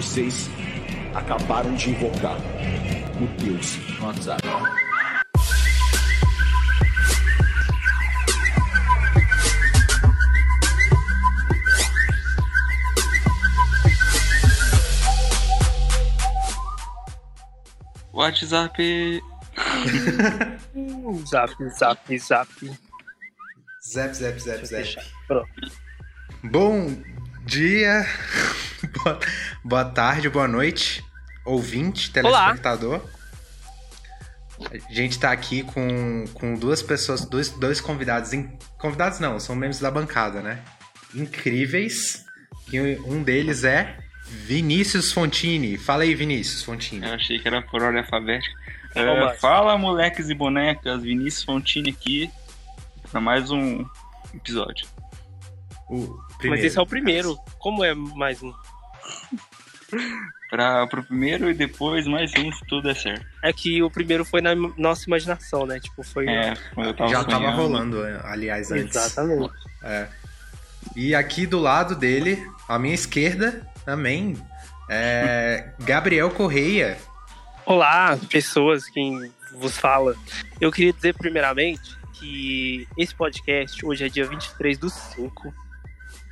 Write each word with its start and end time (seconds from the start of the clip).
Vocês 0.00 0.48
acabaram 1.14 1.74
de 1.74 1.90
invocar 1.90 2.38
o 3.20 3.26
Deus 3.38 3.76
no 3.98 4.06
WhatsApp. 4.06 4.42
WhatsApp. 18.14 19.22
zap, 21.28 21.54
zap, 21.76 22.18
zap. 22.18 22.48
Zap, 23.86 24.14
zap, 24.14 24.38
zap, 24.40 24.64
zap. 24.64 25.06
Pronto. 25.26 25.46
Bom 26.44 27.02
dia, 27.44 28.06
boa, 29.64 29.84
tarde, 29.84 30.28
boa 30.28 30.48
noite, 30.48 31.04
ouvinte, 31.44 32.10
telespectador. 32.10 33.00
A 34.88 34.92
gente 34.92 35.18
tá 35.18 35.32
aqui 35.32 35.62
com, 35.62 36.26
com 36.34 36.54
duas 36.54 36.82
pessoas, 36.82 37.24
dois, 37.24 37.48
dois 37.50 37.80
convidados. 37.80 38.32
in- 38.34 38.50
Convidados 38.78 39.18
não, 39.18 39.40
são 39.40 39.56
membros 39.56 39.80
da 39.80 39.90
bancada, 39.90 40.42
né? 40.42 40.62
Incríveis. 41.14 42.24
E 42.70 42.78
um 42.80 43.22
deles 43.22 43.64
é 43.64 43.98
Vinícius 44.26 45.12
Fontini. 45.12 45.78
Fala 45.78 46.02
aí, 46.02 46.14
Vinícius 46.14 46.62
Fontini. 46.62 47.06
Eu 47.06 47.14
achei 47.14 47.38
que 47.38 47.48
era 47.48 47.62
por 47.62 47.82
ordem 47.82 48.02
alfabética. 48.02 48.54
É, 48.94 49.34
fala, 49.38 49.78
moleques 49.78 50.28
e 50.28 50.34
bonecas. 50.34 51.00
Vinícius 51.02 51.42
Fontini 51.42 51.90
aqui. 51.90 52.30
Pra 53.10 53.20
mais 53.20 53.50
um 53.50 53.84
episódio. 54.34 54.86
O 55.88 56.16
Mas 56.44 56.62
esse 56.62 56.78
é 56.78 56.82
o 56.82 56.86
primeiro. 56.86 57.36
Como 57.58 57.82
é 57.84 57.94
mais 57.94 58.42
um? 58.42 58.52
Pra, 60.48 60.86
pro 60.88 61.04
primeiro 61.04 61.48
e 61.48 61.54
depois 61.54 62.06
mais 62.06 62.32
um, 62.36 62.50
se 62.52 62.64
tudo 62.66 62.82
der 62.82 62.96
certo. 62.96 63.24
É 63.42 63.52
que 63.52 63.82
o 63.82 63.90
primeiro 63.90 64.24
foi 64.24 64.40
na 64.40 64.54
nossa 64.54 65.04
imaginação, 65.06 65.64
né? 65.64 65.78
Tipo, 65.78 66.02
foi. 66.02 66.28
É, 66.28 66.54
eu 66.76 66.92
tava 66.92 67.10
Já 67.10 67.24
tava 67.24 67.44
sonhando. 67.44 67.56
rolando, 67.56 68.02
aliás, 68.24 68.70
antes. 68.72 68.96
Exatamente. 68.96 69.52
É. 69.82 70.08
E 70.96 71.14
aqui 71.14 71.46
do 71.46 71.60
lado 71.60 71.94
dele, 71.94 72.44
à 72.68 72.78
minha 72.78 72.94
esquerda, 72.94 73.64
também, 73.84 74.36
é 74.88 75.70
Gabriel 75.80 76.30
Correia. 76.30 76.98
Olá, 77.64 78.18
pessoas, 78.28 78.88
quem 78.88 79.32
vos 79.52 79.78
fala. 79.78 80.16
Eu 80.60 80.72
queria 80.72 80.92
dizer 80.92 81.14
primeiramente 81.14 81.96
que 82.14 82.88
esse 82.98 83.14
podcast, 83.14 83.86
hoje 83.86 84.04
é 84.04 84.08
dia 84.08 84.26
23 84.26 84.78
do 84.78 84.90
5. 84.90 85.54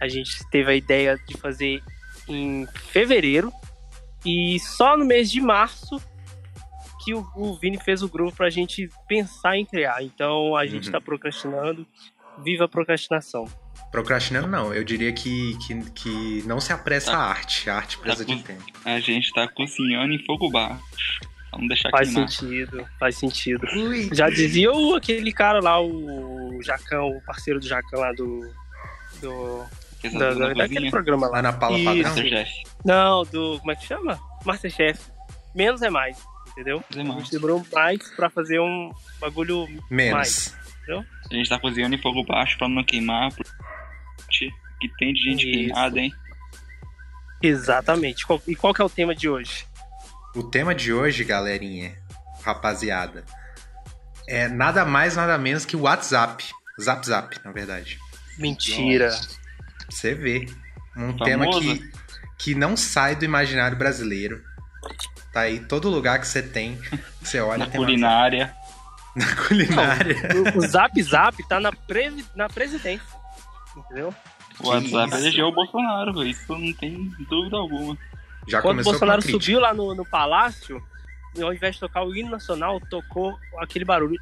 A 0.00 0.08
gente 0.08 0.44
teve 0.50 0.70
a 0.70 0.74
ideia 0.74 1.18
de 1.26 1.36
fazer 1.36 1.82
em 2.28 2.66
fevereiro. 2.92 3.52
E 4.24 4.58
só 4.60 4.96
no 4.96 5.04
mês 5.04 5.30
de 5.30 5.40
março 5.40 6.00
que 7.04 7.14
o, 7.14 7.26
o 7.36 7.54
Vini 7.58 7.78
fez 7.82 8.02
o 8.02 8.08
grupo 8.08 8.36
pra 8.36 8.50
gente 8.50 8.90
pensar 9.08 9.56
em 9.56 9.64
criar. 9.64 10.02
Então 10.02 10.56
a 10.56 10.66
gente 10.66 10.86
Uhum. 10.86 10.92
tá 10.92 11.00
procrastinando. 11.00 11.86
Viva 12.44 12.64
a 12.66 12.68
procrastinação. 12.68 13.46
Procrastinando 13.90 14.46
não, 14.46 14.72
eu 14.72 14.84
diria 14.84 15.12
que, 15.12 15.56
que, 15.66 15.90
que 15.92 16.42
não 16.46 16.60
se 16.60 16.72
apressa 16.72 17.12
a 17.12 17.18
arte. 17.18 17.68
A 17.70 17.76
arte 17.76 17.98
precisa 17.98 18.24
de 18.24 18.36
com- 18.36 18.42
tempo. 18.42 18.62
A 18.84 19.00
gente 19.00 19.32
tá 19.32 19.48
cozinhando 19.48 20.12
em 20.12 20.24
fogo 20.24 20.48
baixo. 20.50 21.20
Vamos 21.50 21.68
deixar 21.68 21.90
Faz 21.90 22.10
queimar. 22.10 22.28
sentido, 22.28 22.86
faz 23.00 23.16
sentido. 23.16 23.66
Já 24.12 24.28
dizia 24.28 24.70
o, 24.70 24.94
aquele 24.94 25.32
cara 25.32 25.60
lá, 25.60 25.80
o 25.80 26.60
Jacão, 26.62 27.08
o 27.08 27.20
parceiro 27.22 27.58
do 27.58 27.66
Jacão 27.66 28.00
lá 28.00 28.12
do. 28.12 28.40
do 29.20 29.64
da, 30.18 30.34
da, 30.34 30.54
daquele 30.54 30.90
programa 30.90 31.26
lá. 31.26 31.32
Lá 31.36 31.42
na 31.42 31.52
Paula 31.52 31.76
Isso. 31.78 31.84
Padrão. 31.86 32.02
Masterchef. 32.04 32.50
Não, 32.84 33.22
do. 33.24 33.58
Como 33.58 33.72
é 33.72 33.76
que 33.76 33.86
chama? 33.86 34.18
Masterchef. 34.44 35.00
Menos 35.54 35.82
é 35.82 35.90
mais, 35.90 36.18
entendeu? 36.52 36.82
A 36.92 36.96
mais. 37.04 37.18
gente 37.20 37.30
demorou 37.32 37.64
mais 37.72 38.10
pra 38.14 38.30
fazer 38.30 38.60
um 38.60 38.92
bagulho. 39.20 39.66
Menos. 39.90 40.54
A 41.30 41.34
gente 41.34 41.48
tá 41.50 41.58
cozinhando 41.58 41.94
em 41.94 42.00
fogo 42.00 42.24
baixo 42.24 42.56
pra 42.56 42.68
não 42.68 42.82
queimar. 42.84 43.30
porque 43.32 44.50
Que 44.80 44.88
tem 44.98 45.12
de 45.12 45.20
gente 45.20 45.42
Isso. 45.50 45.52
queimada, 45.52 45.98
hein? 45.98 46.12
Exatamente. 47.42 48.26
Qual- 48.26 48.40
E 48.46 48.54
qual 48.56 48.72
que 48.74 48.80
é 48.80 48.84
o 48.84 48.88
tema 48.90 49.14
de 49.14 49.28
hoje? 49.28 49.66
O 50.34 50.42
tema 50.42 50.74
de 50.74 50.92
hoje, 50.92 51.24
galerinha, 51.24 51.96
rapaziada, 52.42 53.24
é 54.28 54.48
nada 54.48 54.84
mais, 54.84 55.16
nada 55.16 55.36
menos 55.38 55.64
que 55.64 55.76
o 55.76 55.82
WhatsApp. 55.82 56.44
Zap 56.80 57.04
Zap, 57.06 57.36
na 57.44 57.50
verdade. 57.52 57.98
Mentira. 58.38 59.10
Você 59.88 60.14
vê. 60.14 60.46
Um 60.96 61.16
Famoso. 61.16 61.24
tema 61.24 61.46
que, 61.60 61.92
que 62.36 62.54
não 62.54 62.76
sai 62.76 63.14
do 63.14 63.24
imaginário 63.24 63.76
brasileiro. 63.78 64.42
Tá 65.32 65.42
aí, 65.42 65.60
todo 65.60 65.88
lugar 65.88 66.18
que 66.20 66.26
você 66.26 66.42
tem, 66.42 66.78
você 67.22 67.38
olha 67.40 67.66
Na 67.66 67.70
culinária. 67.70 68.54
Na 69.14 69.36
culinária. 69.36 70.16
O, 70.54 70.58
o 70.58 70.60
Zap 70.66 71.02
Zap 71.02 71.48
tá 71.48 71.58
na, 71.58 71.72
previ- 71.72 72.24
na 72.34 72.48
presidência. 72.48 73.06
Entendeu? 73.76 74.14
O 74.60 74.68
WhatsApp 74.68 75.14
elegeu 75.14 75.46
o 75.46 75.52
Bolsonaro, 75.54 76.12
velho. 76.14 76.28
Isso 76.28 76.56
não 76.56 76.72
tem 76.72 77.10
dúvida 77.28 77.56
alguma. 77.56 77.96
Já 78.48 78.60
Quando 78.60 78.80
o 78.80 78.82
começou 78.82 78.92
Bolsonaro 78.92 79.22
subiu 79.22 79.60
lá 79.60 79.72
no, 79.74 79.94
no 79.94 80.04
palácio, 80.04 80.82
e 81.36 81.42
ao 81.42 81.52
invés 81.52 81.74
de 81.74 81.80
tocar 81.80 82.02
o 82.04 82.14
hino 82.14 82.30
nacional, 82.30 82.80
tocou 82.88 83.38
aquele 83.58 83.84
barulho. 83.84 84.20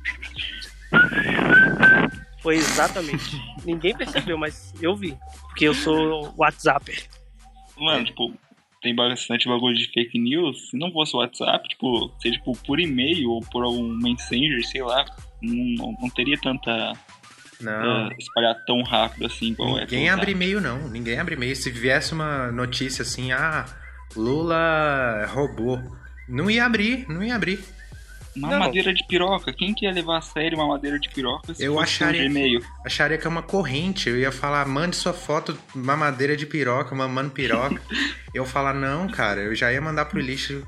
Foi 2.42 2.56
exatamente. 2.56 3.24
Ninguém 3.64 3.96
percebeu, 3.96 4.36
mas 4.38 4.72
eu 4.80 4.94
vi. 4.96 5.16
Porque 5.48 5.66
eu 5.66 5.74
sou 5.74 6.32
WhatsApper. 6.36 7.06
Mano, 7.78 8.04
tipo, 8.04 8.32
tem 8.82 8.94
bastante 8.94 9.48
bagulho 9.48 9.76
de 9.76 9.90
fake 9.92 10.18
news. 10.18 10.70
Se 10.70 10.78
não 10.78 10.92
fosse 10.92 11.14
o 11.14 11.18
WhatsApp, 11.18 11.68
tipo, 11.68 12.12
se 12.20 12.30
tipo 12.30 12.52
por 12.66 12.78
e-mail 12.80 13.30
ou 13.30 13.40
por 13.40 13.64
algum 13.64 13.88
Messenger, 13.98 14.64
sei 14.66 14.82
lá, 14.82 15.04
não, 15.42 15.54
não- 15.86 15.96
não 16.02 16.10
teria 16.10 16.38
tanta. 16.40 16.92
Não. 17.60 18.08
eh, 18.10 18.16
espalhar 18.18 18.54
tão 18.66 18.82
rápido 18.82 19.24
assim 19.26 19.46
igual 19.46 19.78
é. 19.78 19.80
Ninguém 19.82 20.04
pelo 20.04 20.12
abre 20.20 20.32
e-mail, 20.32 20.60
não. 20.60 20.88
Ninguém 20.90 21.18
abre 21.18 21.34
e-mail. 21.36 21.56
Se 21.56 21.70
viesse 21.70 22.12
uma 22.12 22.52
notícia 22.52 23.00
assim, 23.02 23.32
ah, 23.32 23.64
Lula 24.14 25.26
roubou. 25.32 25.80
Não 26.28 26.50
ia 26.50 26.64
abrir, 26.66 27.08
não 27.08 27.22
ia 27.22 27.34
abrir. 27.34 27.58
Mamadeira 28.36 28.92
de 28.92 29.06
piroca. 29.06 29.52
Quem 29.52 29.74
que 29.74 29.84
ia 29.86 29.92
levar 29.92 30.18
a 30.18 30.20
sério 30.20 30.58
mamadeira 30.58 30.98
de 30.98 31.08
piroca 31.08 31.54
se 31.54 31.64
Eu 31.64 31.74
fosse 31.74 31.84
acharia 31.84 32.22
um 32.22 32.26
e-mail? 32.26 32.64
Acharia 32.84 33.18
que 33.18 33.26
é 33.26 33.30
uma 33.30 33.42
corrente. 33.42 34.08
Eu 34.08 34.18
ia 34.18 34.30
falar, 34.32 34.66
mande 34.66 34.96
sua 34.96 35.12
foto 35.12 35.58
mamadeira 35.74 36.36
de 36.36 36.46
piroca, 36.46 36.94
mamando 36.94 37.30
piroca. 37.30 37.80
eu 38.34 38.44
falar, 38.44 38.74
não, 38.74 39.08
cara, 39.08 39.40
eu 39.40 39.54
já 39.54 39.72
ia 39.72 39.80
mandar 39.80 40.06
pro 40.06 40.20
lixo. 40.20 40.66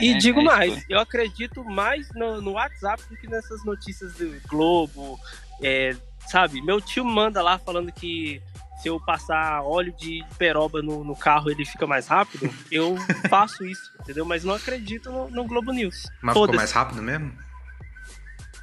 E 0.00 0.10
É, 0.12 0.18
digo 0.18 0.40
é 0.40 0.44
mais, 0.44 0.76
isso. 0.76 0.86
eu 0.88 1.00
acredito 1.00 1.64
mais 1.64 2.08
no, 2.14 2.40
no 2.40 2.52
WhatsApp 2.52 3.02
do 3.10 3.16
que 3.16 3.26
nessas 3.26 3.64
notícias 3.64 4.14
do 4.14 4.40
Globo. 4.48 5.18
é, 5.62 5.94
sabe, 6.28 6.62
meu 6.62 6.80
tio 6.80 7.04
manda 7.04 7.42
lá 7.42 7.58
falando 7.58 7.90
que 7.92 8.40
se 8.82 8.88
eu 8.88 8.98
passar 8.98 9.62
óleo 9.62 9.94
de 9.96 10.24
peroba 10.36 10.82
no, 10.82 11.04
no 11.04 11.14
carro 11.14 11.48
ele 11.50 11.64
fica 11.64 11.86
mais 11.86 12.08
rápido. 12.08 12.52
Eu 12.70 12.96
faço 13.30 13.64
isso, 13.64 13.92
entendeu? 14.00 14.24
Mas 14.24 14.42
não 14.42 14.54
acredito 14.54 15.10
no, 15.10 15.30
no 15.30 15.44
Globo 15.44 15.72
News. 15.72 16.10
Mas 16.20 16.34
ficou 16.36 16.52
mais 16.54 16.72
rápido 16.72 17.00
mesmo? 17.00 17.32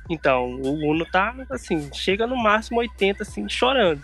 Então, 0.09 0.55
o 0.55 0.91
Uno 0.91 1.05
tá 1.05 1.33
assim, 1.51 1.89
chega 1.93 2.25
no 2.27 2.35
máximo 2.35 2.79
80, 2.79 3.23
assim, 3.23 3.47
chorando. 3.47 4.01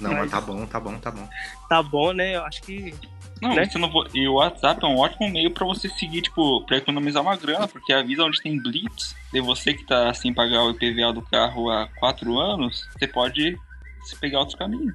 Não, 0.00 0.10
mas 0.10 0.20
Mas- 0.22 0.30
tá 0.32 0.40
bom, 0.40 0.66
tá 0.66 0.80
bom, 0.80 0.98
tá 0.98 1.10
bom. 1.10 1.28
Tá 1.68 1.82
bom, 1.82 2.12
né? 2.12 2.34
Eu 2.36 2.44
acho 2.44 2.62
que. 2.62 2.94
Não, 3.40 3.54
né? 3.54 3.66
você 3.66 3.78
não 3.78 3.90
vo- 3.90 4.08
e 4.14 4.26
o 4.26 4.34
WhatsApp 4.34 4.82
é 4.82 4.88
um 4.88 4.96
ótimo 4.96 5.28
meio 5.28 5.50
pra 5.50 5.66
você 5.66 5.88
seguir, 5.88 6.22
tipo, 6.22 6.64
pra 6.66 6.78
economizar 6.78 7.22
uma 7.22 7.36
grana, 7.36 7.68
porque 7.68 7.92
avisa 7.92 8.24
onde 8.24 8.40
tem 8.40 8.60
blitz. 8.60 9.14
E 9.32 9.40
você 9.40 9.74
que 9.74 9.84
tá 9.84 10.12
sem 10.14 10.32
pagar 10.32 10.62
o 10.62 10.70
IPVA 10.70 11.12
do 11.12 11.22
carro 11.22 11.70
há 11.70 11.86
quatro 11.98 12.38
anos, 12.38 12.88
você 12.96 13.06
pode 13.06 13.58
se 14.04 14.16
pegar 14.16 14.38
outros 14.40 14.58
caminhos. 14.58 14.94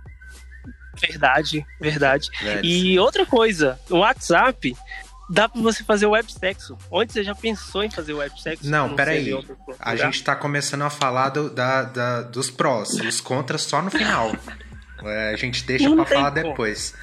Verdade, 1.00 1.66
verdade. 1.80 2.30
Velho. 2.42 2.66
E 2.66 3.00
outra 3.00 3.26
coisa, 3.26 3.80
o 3.90 3.98
WhatsApp 3.98 4.76
dá 5.30 5.48
pra 5.48 5.62
você 5.62 5.84
fazer 5.84 6.06
websexo. 6.08 6.78
Onde 6.92 7.14
você 7.14 7.24
já 7.24 7.36
pensou 7.36 7.84
em 7.84 7.90
fazer 7.92 8.14
websexo? 8.14 8.68
Não, 8.70 8.88
sei, 8.88 8.96
peraí. 8.96 9.46
A 9.80 9.96
gente 9.96 10.24
tá 10.24 10.36
começando 10.36 10.82
a 10.82 10.90
falar 10.90 11.30
do- 11.30 11.50
da, 11.50 11.84
da- 11.84 12.22
dos 12.24 12.50
prós, 12.50 12.90
os 12.96 13.22
contras 13.22 13.62
só 13.62 13.82
no 13.82 13.90
final. 13.92 14.32
É, 15.02 15.30
a 15.34 15.38
gente 15.38 15.64
deixa 15.64 15.88
Não 15.88 15.96
pra 15.96 16.04
tem 16.04 16.18
falar 16.18 16.32
como. 16.34 16.44
depois. 16.50 16.94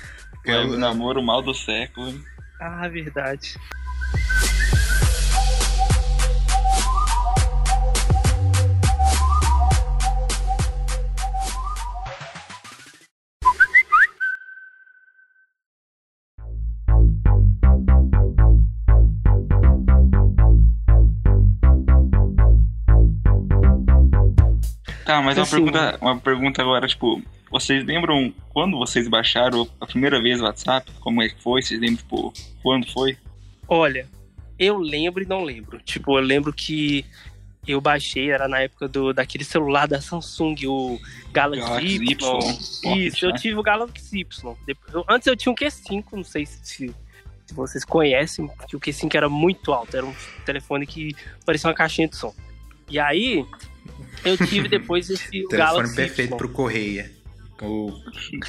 É 0.44 0.53
eu- 0.55 0.73
o 0.73 0.77
namoro 0.77 1.23
mal 1.23 1.41
do 1.41 1.55
século. 1.55 2.12
Ah, 2.61 2.87
verdade. 2.88 3.55
Tá, 25.06 25.23
mas 25.23 25.38
uma 25.38 25.44
Assim, 25.44 25.53
pergunta, 25.53 25.99
uma 26.00 26.19
pergunta 26.19 26.61
agora, 26.61 26.88
tipo, 26.88 27.23
vocês 27.49 27.85
lembram 27.85 28.35
quando 28.49 28.76
vocês 28.76 29.06
baixaram 29.06 29.69
a 29.81 29.87
primeira 29.87 30.20
vez 30.20 30.41
o 30.41 30.44
WhatsApp? 30.44 30.91
Como 30.99 31.23
é 31.23 31.29
que 31.29 31.41
foi? 31.41 31.62
Vocês 31.62 31.81
lembram, 31.81 31.99
tipo, 31.99 32.32
quando 32.61 32.91
foi? 32.91 33.17
Olha, 33.69 34.08
eu 34.58 34.76
lembro 34.79 35.23
e 35.23 35.26
não 35.26 35.44
lembro. 35.44 35.79
Tipo, 35.79 36.19
eu 36.19 36.23
lembro 36.23 36.53
que 36.53 37.06
eu 37.69 37.81
baixei, 37.81 38.32
era 38.32 38.49
na 38.49 38.58
época 38.58 38.88
do, 38.88 39.12
daquele 39.12 39.44
celular 39.44 39.87
da 39.87 40.00
Samsung, 40.00 40.56
o 40.67 41.00
Galaxy, 41.32 41.69
Galaxy 41.69 41.94
Y. 41.94 42.38
Y. 42.85 43.06
Isso, 43.06 43.26
eu 43.26 43.31
né? 43.31 43.38
tive 43.38 43.59
o 43.59 43.62
Galaxy 43.62 44.20
Y. 44.20 44.56
Eu, 44.93 45.05
antes 45.09 45.29
eu 45.29 45.37
tinha 45.37 45.52
um 45.52 45.56
Q5, 45.56 46.05
não 46.14 46.25
sei 46.25 46.47
se, 46.47 46.93
se 47.47 47.55
vocês 47.55 47.85
conhecem, 47.85 48.50
que 48.69 48.75
o 48.75 48.81
Q5 48.81 49.14
era 49.14 49.29
muito 49.29 49.73
alto, 49.73 49.97
era 49.97 50.05
um 50.05 50.14
telefone 50.44 50.85
que 50.85 51.14
parecia 51.44 51.70
uma 51.70 51.76
caixinha 51.76 52.09
de 52.09 52.17
som. 52.17 52.35
E 52.88 52.99
aí, 52.99 53.44
eu 54.26 54.46
tive 54.46 54.69
depois 54.69 55.08
esse 55.11 55.31
telefone 55.49 55.56
Galaxy 55.56 55.96
perfeito 55.96 56.34
y. 56.34 56.37
pro 56.37 56.49
Correia. 56.49 57.11
O... 57.62 57.90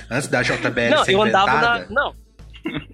Antes 0.09 0.27
da 0.27 0.41
JBL 0.41 0.89
não, 0.89 1.06
ser 1.06 1.13
eu 1.13 1.21
andava 1.21 1.62
na... 1.62 1.85
Não, 1.89 2.13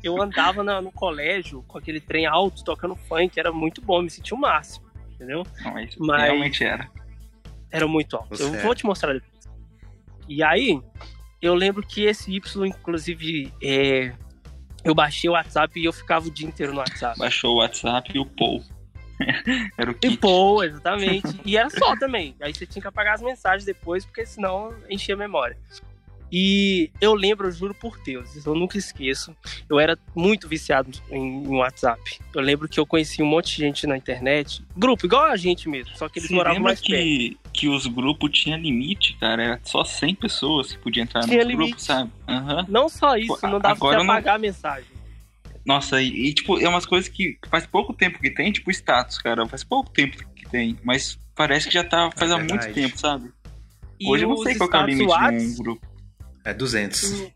eu 0.03 0.21
andava 0.21 0.63
na, 0.63 0.81
no 0.81 0.91
colégio 0.91 1.63
com 1.63 1.77
aquele 1.77 1.99
trem 1.99 2.25
alto, 2.27 2.63
tocando 2.63 2.95
funk, 2.95 3.39
era 3.39 3.51
muito 3.51 3.81
bom, 3.81 4.01
me 4.01 4.09
sentia 4.09 4.37
o 4.37 4.39
máximo 4.39 4.83
entendeu? 5.23 5.45
Não, 5.63 5.73
mas, 5.73 5.95
mas 5.97 6.21
realmente 6.21 6.63
era. 6.63 6.89
Era 7.71 7.87
muito 7.87 8.15
alto. 8.15 8.29
Você 8.29 8.43
eu 8.43 8.53
vou 8.61 8.75
te 8.75 8.85
mostrar 8.85 9.13
depois. 9.13 9.31
E 10.27 10.43
aí, 10.43 10.79
eu 11.41 11.55
lembro 11.55 11.81
que 11.85 12.03
esse 12.03 12.31
Y, 12.33 12.67
inclusive, 12.67 13.51
é, 13.61 14.13
eu 14.83 14.93
baixei 14.93 15.29
o 15.29 15.33
WhatsApp 15.33 15.79
e 15.79 15.85
eu 15.85 15.93
ficava 15.93 16.27
o 16.27 16.31
dia 16.31 16.47
inteiro 16.47 16.73
no 16.73 16.79
WhatsApp. 16.79 17.17
Baixou 17.17 17.55
o 17.55 17.57
WhatsApp 17.57 18.11
e 18.13 18.19
o 18.19 18.25
Paul. 18.25 18.63
era 19.77 19.91
o 19.91 19.93
kit. 19.93 20.13
E 20.13 20.17
Paul, 20.17 20.63
exatamente. 20.63 21.39
e 21.45 21.57
era 21.57 21.69
só 21.69 21.95
também. 21.97 22.35
Aí 22.41 22.53
você 22.53 22.65
tinha 22.65 22.81
que 22.81 22.87
apagar 22.87 23.15
as 23.15 23.21
mensagens 23.21 23.65
depois, 23.65 24.05
porque 24.05 24.25
senão 24.25 24.73
enchia 24.89 25.15
a 25.15 25.17
memória. 25.17 25.57
E 26.35 26.89
eu 26.99 27.13
lembro, 27.13 27.47
eu 27.47 27.51
juro 27.51 27.75
por 27.75 27.95
Deus, 28.03 28.43
eu 28.43 28.55
nunca 28.55 28.75
esqueço. 28.75 29.35
Eu 29.69 29.79
era 29.79 29.95
muito 30.15 30.47
viciado 30.47 30.89
em, 31.11 31.43
em, 31.43 31.55
WhatsApp. 31.57 32.01
Eu 32.33 32.41
lembro 32.41 32.67
que 32.67 32.79
eu 32.79 32.87
conheci 32.87 33.21
um 33.21 33.25
monte 33.27 33.55
de 33.55 33.61
gente 33.61 33.85
na 33.85 33.95
internet, 33.95 34.63
grupo, 34.75 35.05
igual 35.05 35.25
a 35.25 35.35
gente 35.35 35.69
mesmo, 35.69 35.95
só 35.95 36.09
que 36.09 36.17
eles 36.17 36.29
Você 36.29 36.33
moravam 36.33 36.59
mais 36.59 36.81
que, 36.81 37.37
perto. 37.37 37.51
que 37.53 37.69
os 37.69 37.85
grupos 37.85 38.31
tinham 38.31 38.57
limite, 38.57 39.15
cara? 39.19 39.43
Era 39.43 39.59
só 39.63 39.83
100 39.83 40.15
pessoas 40.15 40.71
que 40.71 40.79
podiam 40.79 41.03
entrar 41.03 41.21
tinha 41.21 41.43
no 41.43 41.51
limite. 41.51 41.69
grupo, 41.69 41.81
sabe? 41.83 42.11
Uhum. 42.27 42.65
Não 42.67 42.89
só 42.89 43.15
isso, 43.15 43.37
não 43.43 43.59
dava 43.59 43.75
Agora 43.75 43.97
pra 43.97 44.03
apagar 44.03 44.25
não... 44.25 44.35
a 44.35 44.39
mensagem. 44.39 44.92
Nossa, 45.65 46.01
e, 46.01 46.27
e, 46.27 46.33
tipo, 46.33 46.59
é 46.59 46.67
umas 46.67 46.85
coisas 46.85 47.09
que 47.09 47.37
faz 47.49 47.65
pouco 47.65 47.93
tempo 47.93 48.19
que 48.19 48.29
tem, 48.29 48.51
tipo 48.51 48.69
status, 48.71 49.17
cara. 49.17 49.47
Faz 49.47 49.63
pouco 49.63 49.89
tempo 49.91 50.17
que 50.35 50.49
tem, 50.49 50.77
mas 50.83 51.17
parece 51.35 51.67
que 51.67 51.73
já 51.73 51.83
tá 51.83 52.09
faz 52.15 52.31
é 52.31 52.33
há 52.33 52.37
muito 52.37 52.73
tempo, 52.73 52.97
sabe? 52.97 53.31
Hoje 54.05 54.25
eu 54.25 54.29
não 54.29 54.37
sei 54.37 54.55
qual 54.55 54.69
é 54.71 54.83
o 54.83 54.85
limite 54.85 55.07
de 55.07 55.45
um 55.45 55.55
grupo. 55.55 55.87
É 56.43 56.53
200. 56.53 57.31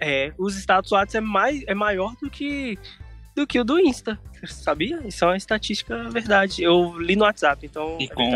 É, 0.00 0.32
os 0.38 0.56
status 0.56 0.92
WhatsApp 0.92 1.16
é, 1.18 1.20
mais, 1.20 1.62
é 1.66 1.74
maior 1.74 2.14
do 2.22 2.30
que, 2.30 2.78
do 3.38 3.46
que 3.46 3.58
o 3.58 3.64
do 3.64 3.78
Insta. 3.78 4.18
Sabia? 4.46 5.00
Isso 5.06 5.24
é 5.24 5.28
uma 5.28 5.36
estatística 5.36 6.08
verdade. 6.10 6.62
Eu 6.62 6.98
li 6.98 7.16
no 7.16 7.24
WhatsApp, 7.24 7.64
então. 7.66 7.96
E 8.00 8.04
é 8.04 8.08
com, 8.08 8.30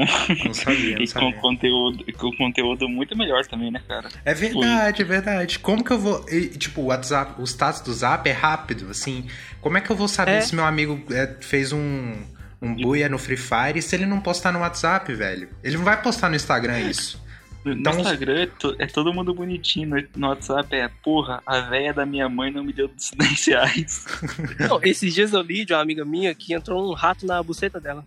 não 0.44 0.54
sabia, 0.54 0.96
não 0.96 1.02
e 1.02 1.06
sabia. 1.06 1.32
com 1.32 1.40
conteúdo, 1.40 2.04
com 2.14 2.37
conteúdo 2.37 2.88
muito 2.88 3.16
melhor 3.16 3.46
também, 3.46 3.70
né, 3.70 3.81
cara? 3.87 4.08
É 4.25 4.34
verdade, 4.34 5.02
é 5.02 5.04
verdade. 5.04 5.58
Como 5.58 5.84
que 5.84 5.93
eu 5.93 5.99
vou. 5.99 6.25
Tipo, 6.58 6.82
o 6.82 6.84
WhatsApp, 6.87 7.40
o 7.40 7.44
status 7.44 7.81
do 7.82 7.93
Zap 7.93 8.28
é 8.28 8.32
rápido, 8.32 8.90
assim. 8.90 9.26
Como 9.60 9.78
é 9.78 9.81
que 9.81 9.90
eu 9.90 9.96
vou 9.96 10.08
saber 10.08 10.32
é. 10.32 10.40
se 10.40 10.54
meu 10.54 10.64
amigo 10.64 11.00
é, 11.12 11.37
fez 11.40 11.72
um, 11.72 12.16
um 12.60 12.75
buia 12.75 13.08
no 13.08 13.19
Free 13.19 13.37
Fire 13.37 13.81
se 13.81 13.94
ele 13.94 14.06
não 14.06 14.20
postar 14.20 14.52
no 14.52 14.60
WhatsApp, 14.60 15.12
velho? 15.14 15.49
Ele 15.62 15.76
não 15.76 15.84
vai 15.84 16.00
postar 16.00 16.28
no 16.28 16.37
Instagram 16.37 16.81
isso. 16.81 17.22
No 17.64 17.73
então, 17.73 17.93
Instagram 17.93 18.43
é, 18.43 18.47
to, 18.47 18.75
é, 18.79 18.87
todo 18.87 19.12
mundo 19.12 19.32
bonitinho. 19.32 20.09
No, 20.17 20.29
WhatsApp 20.29 20.75
é, 20.75 20.88
porra, 20.88 21.41
a 21.47 21.61
véia 21.61 21.93
da 21.93 22.05
minha 22.05 22.29
mãe 22.29 22.50
não 22.50 22.64
me 22.64 22.73
deu 22.73 22.88
10 22.88 23.47
reais. 23.47 24.05
Não, 24.69 24.81
esses 24.82 25.14
dias 25.14 25.32
eu 25.32 25.43
li 25.43 25.64
de 25.64 25.73
uma 25.73 25.81
amiga 25.81 26.05
minha 26.05 26.35
que 26.35 26.53
entrou 26.53 26.91
um 26.91 26.94
rato 26.94 27.25
na 27.25 27.43
buceta 27.43 27.81
dela. 27.81 28.05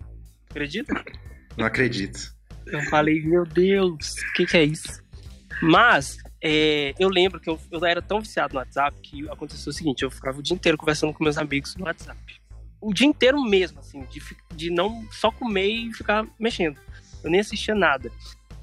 Acredita? 0.50 0.94
Não 1.58 1.66
acredito. 1.66 2.34
Eu 2.66 2.82
falei, 2.84 3.22
meu 3.22 3.46
Deus, 3.46 4.14
o 4.14 4.34
que, 4.34 4.46
que 4.46 4.58
é 4.58 4.64
isso? 4.64 5.02
Mas, 5.62 6.18
é, 6.42 6.94
eu 7.00 7.08
lembro 7.08 7.40
que 7.40 7.50
eu, 7.50 7.60
eu 7.72 7.86
era 7.86 8.02
tão 8.02 8.20
viciado 8.20 8.54
no 8.54 8.60
WhatsApp 8.60 8.98
que 9.02 9.30
aconteceu 9.30 9.70
o 9.70 9.74
seguinte: 9.74 10.04
eu 10.04 10.12
ficava 10.12 10.40
o 10.40 10.44
dia 10.44 10.56
inteiro 10.56 10.78
conversando 10.78 11.14
com 11.14 11.24
meus 11.24 11.38
amigos 11.38 11.76
no 11.76 11.86
WhatsApp. 11.86 12.20
O 12.82 12.94
dia 12.94 13.08
inteiro 13.08 13.42
mesmo, 13.42 13.80
assim, 13.80 14.02
de, 14.12 14.22
de 14.54 14.70
não 14.70 15.08
só 15.12 15.32
comer 15.32 15.68
e 15.68 15.94
ficar 15.94 16.26
mexendo. 16.40 16.78
Eu 17.24 17.32
nem 17.32 17.40
assistia 17.40 17.74
nada. 17.74 18.12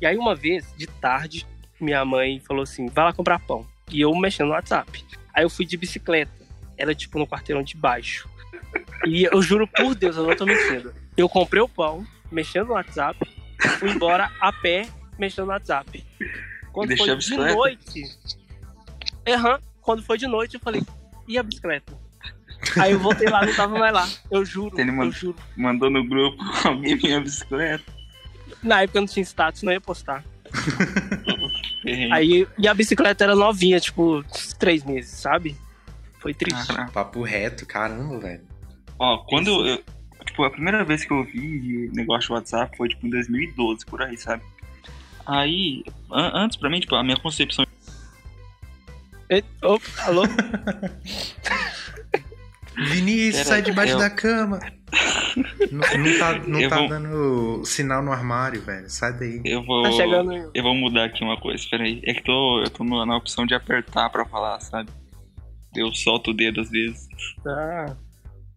E 0.02 0.06
aí, 0.06 0.16
uma 0.18 0.34
vez, 0.34 0.66
de 0.76 0.88
tarde, 0.88 1.46
minha 1.80 2.04
mãe 2.04 2.40
falou 2.40 2.64
assim: 2.64 2.88
vai 2.88 3.04
lá 3.04 3.12
comprar 3.12 3.38
pão. 3.38 3.64
E 3.88 4.00
eu 4.00 4.12
mexendo 4.16 4.48
no 4.48 4.54
WhatsApp. 4.54 5.04
Aí 5.32 5.44
eu 5.44 5.48
fui 5.48 5.64
de 5.64 5.76
bicicleta. 5.76 6.32
Era 6.76 6.92
tipo 6.92 7.20
no 7.20 7.26
quarteirão 7.26 7.62
de 7.62 7.76
baixo. 7.76 8.28
E 9.06 9.22
eu 9.22 9.40
juro 9.40 9.64
por 9.68 9.94
Deus, 9.94 10.16
eu 10.16 10.26
não 10.26 10.34
tô 10.34 10.44
mentindo. 10.44 10.92
Eu 11.16 11.28
comprei 11.28 11.62
o 11.62 11.68
pão, 11.68 12.04
mexendo 12.32 12.68
no 12.68 12.72
WhatsApp, 12.72 13.16
fui 13.78 13.92
embora 13.92 14.28
a 14.40 14.52
pé, 14.52 14.88
mexendo 15.16 15.46
no 15.46 15.52
WhatsApp. 15.52 16.04
Quando 16.72 16.96
foi 16.96 17.16
de 17.16 17.36
noite. 17.36 18.02
Uhum, 19.28 19.58
quando 19.80 20.02
foi 20.02 20.18
de 20.18 20.26
noite, 20.26 20.54
eu 20.54 20.60
falei, 20.60 20.82
e 21.28 21.38
a 21.38 21.44
bicicleta? 21.44 21.92
Aí 22.80 22.92
eu 22.92 22.98
voltei 22.98 23.28
lá, 23.28 23.44
não 23.44 23.54
tava 23.54 23.78
mais 23.78 23.92
lá. 23.92 24.08
Eu 24.30 24.44
juro, 24.44 24.80
Ele 24.80 24.90
eu 24.90 25.12
juro. 25.12 25.36
Mandou 25.56 25.90
no 25.90 26.02
grupo 26.04 26.42
alguém 26.66 26.96
minha 26.96 27.20
bicicleta. 27.20 28.01
Na 28.62 28.82
época 28.82 28.98
eu 28.98 29.02
não 29.02 29.08
tinha 29.08 29.24
status, 29.24 29.62
não 29.62 29.72
ia 29.72 29.80
postar. 29.80 30.24
Aí, 32.12 32.46
e 32.58 32.68
a 32.68 32.74
bicicleta 32.74 33.24
era 33.24 33.34
novinha, 33.34 33.80
tipo, 33.80 34.24
três 34.58 34.84
meses, 34.84 35.10
sabe? 35.10 35.56
Foi 36.20 36.32
triste. 36.32 36.72
Ah, 36.76 36.88
papo 36.92 37.22
reto, 37.22 37.66
caramba, 37.66 38.18
velho. 38.18 38.42
Ó, 38.98 39.18
quando 39.18 39.66
eu, 39.66 39.82
Tipo, 40.24 40.44
a 40.44 40.50
primeira 40.50 40.84
vez 40.84 41.04
que 41.04 41.12
eu 41.12 41.24
vi 41.24 41.90
negócio 41.92 42.28
de 42.28 42.32
WhatsApp 42.32 42.76
foi, 42.76 42.88
tipo, 42.88 43.06
em 43.06 43.10
2012, 43.10 43.84
por 43.86 44.02
aí, 44.02 44.16
sabe? 44.16 44.42
Aí, 45.26 45.84
an 46.10 46.44
antes, 46.44 46.56
pra 46.56 46.70
mim, 46.70 46.80
tipo, 46.80 46.94
a 46.94 47.02
minha 47.02 47.16
concepção... 47.16 47.66
E, 49.30 49.42
oh, 49.62 49.78
alô? 49.98 50.22
Vinícius, 52.76 53.46
sai 53.46 53.62
debaixo 53.62 53.94
eu... 53.94 53.98
da 53.98 54.10
cama. 54.10 54.60
Não, 55.70 55.78
não 55.78 56.18
tá, 56.18 56.38
não 56.46 56.68
tá 56.68 56.78
vou... 56.78 56.88
dando 56.88 57.64
sinal 57.64 58.02
no 58.02 58.12
armário, 58.12 58.60
velho. 58.60 58.88
Sai 58.90 59.12
daí. 59.12 59.40
Eu 59.44 59.64
vou. 59.64 59.82
Tá 59.82 59.92
chegando... 59.92 60.50
Eu 60.54 60.62
vou 60.62 60.74
mudar 60.74 61.06
aqui 61.06 61.24
uma 61.24 61.38
coisa, 61.38 61.64
peraí. 61.70 62.02
É 62.04 62.14
que 62.14 62.22
tô, 62.22 62.60
eu 62.60 62.70
tô 62.70 62.84
na 62.84 63.16
opção 63.16 63.46
de 63.46 63.54
apertar 63.54 64.10
pra 64.10 64.24
falar, 64.26 64.60
sabe? 64.60 64.90
Eu 65.74 65.92
solto 65.94 66.30
o 66.30 66.34
dedo 66.34 66.60
às 66.60 66.70
vezes. 66.70 67.08
Tá. 67.42 67.96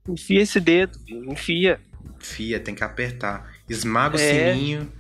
Enfia 0.08 0.42
esse 0.42 0.60
dedo, 0.60 1.00
enfia. 1.30 1.80
Enfia, 2.20 2.60
tem 2.60 2.76
que 2.76 2.84
apertar. 2.84 3.50
Esmaga 3.70 4.20
é... 4.20 4.52
o 4.52 4.54
sininho. 4.54 4.92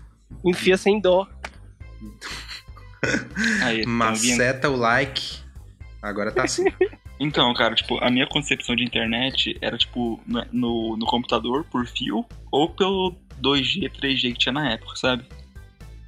Enfia 0.44 0.78
sem 0.78 1.00
dó. 1.00 1.28
Aí, 3.64 3.86
Maceta 3.86 4.70
o 4.70 4.76
like. 4.76 5.40
Agora 6.02 6.32
tá 6.32 6.44
assim. 6.44 6.66
Então, 7.20 7.54
cara, 7.54 7.76
tipo, 7.76 7.98
a 8.04 8.10
minha 8.10 8.28
concepção 8.28 8.76
de 8.76 8.84
internet 8.84 9.58
era, 9.62 9.78
tipo, 9.78 10.20
no, 10.52 10.98
no 10.98 11.06
computador, 11.06 11.64
por 11.66 11.88
fio, 11.88 12.26
ou 12.52 12.70
pelo 12.70 13.16
2G, 13.42 13.90
3G 13.90 14.34
que 14.34 14.40
tinha 14.40 14.54
na 14.54 14.72
época, 14.72 14.96
sabe? 14.96 15.26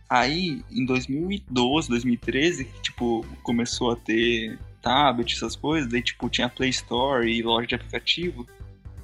Aí, 0.09 0.61
em 0.71 0.85
2012, 0.85 1.89
2013, 1.89 2.69
tipo, 2.81 3.25
começou 3.43 3.91
a 3.91 3.95
ter 3.95 4.57
tablet, 4.81 5.33
essas 5.33 5.55
coisas, 5.55 5.89
daí, 5.89 6.01
tipo, 6.01 6.29
tinha 6.29 6.49
Play 6.49 6.69
Store 6.69 7.29
e 7.29 7.41
loja 7.41 7.67
de 7.67 7.75
aplicativo, 7.75 8.47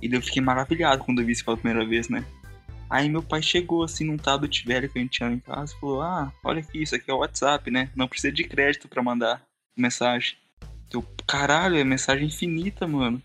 e 0.01 0.10
daí 0.10 0.17
eu 0.17 0.24
fiquei 0.24 0.41
maravilhado 0.41 1.03
quando 1.03 1.19
eu 1.19 1.25
vi 1.25 1.31
isso 1.31 1.45
pela 1.45 1.57
primeira 1.57 1.88
vez, 1.88 2.10
né? 2.10 2.25
Aí 2.89 3.10
meu 3.10 3.24
pai 3.24 3.41
chegou, 3.41 3.83
assim, 3.83 4.05
num 4.05 4.17
tablet 4.17 4.65
velho 4.65 4.89
que 4.89 5.00
a 5.00 5.01
gente 5.01 5.17
tinha 5.17 5.29
em 5.31 5.39
casa 5.39 5.74
e 5.74 5.79
falou, 5.79 6.01
ah, 6.01 6.31
olha 6.43 6.60
aqui, 6.60 6.83
isso 6.83 6.95
aqui 6.95 7.10
é 7.10 7.13
o 7.13 7.17
WhatsApp, 7.17 7.72
né? 7.72 7.89
Não 7.95 8.07
precisa 8.07 8.31
de 8.31 8.43
crédito 8.43 8.88
para 8.88 9.01
mandar 9.01 9.41
mensagem. 9.75 10.38
Eu, 10.93 11.03
caralho, 11.27 11.77
é 11.77 11.83
mensagem 11.83 12.27
infinita, 12.27 12.88
mano. 12.88 13.21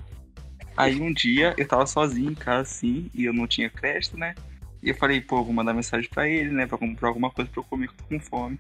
Aí 0.77 1.01
um 1.01 1.13
dia 1.13 1.55
eu 1.59 1.67
tava 1.67 1.87
sozinho 1.87 2.31
em 2.31 2.35
casa 2.35 2.63
assim, 2.63 3.11
e 3.13 3.25
eu 3.25 3.33
não 3.33 3.47
tinha 3.47 3.69
crédito, 3.69 4.17
né? 4.17 4.35
E 4.83 4.89
eu 4.89 4.95
falei, 4.95 5.21
pô, 5.21 5.43
vou 5.43 5.53
mandar 5.53 5.75
mensagem 5.75 6.09
pra 6.09 6.29
ele, 6.29 6.51
né? 6.51 6.67
Pra 6.67 6.79
comprar 6.79 7.09
alguma 7.09 7.31
coisa 7.31 7.51
pra 7.51 7.61
eu 7.61 7.65
comer 7.65 7.89
que 7.89 7.95
eu 7.95 7.99
tô 7.99 8.05
com 8.05 8.21
fome. 8.21 8.59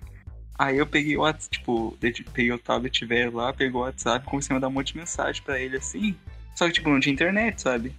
Aí 0.58 0.76
eu 0.76 0.86
peguei 0.86 1.16
o 1.16 1.20
WhatsApp, 1.20 1.56
tipo, 1.56 1.96
peguei 2.32 2.50
o 2.50 2.58
tablet 2.58 3.06
velho 3.06 3.36
lá, 3.36 3.52
pegou 3.52 3.82
o 3.82 3.84
WhatsApp 3.84 4.26
comecei 4.26 4.52
a 4.52 4.56
mandar 4.56 4.66
um 4.66 4.72
monte 4.72 4.92
de 4.92 4.98
mensagem 4.98 5.40
pra 5.42 5.60
ele 5.60 5.76
assim. 5.76 6.16
Só 6.56 6.66
que, 6.66 6.72
tipo, 6.72 6.90
não 6.90 6.98
tinha 6.98 7.12
internet, 7.12 7.62
sabe? 7.62 7.94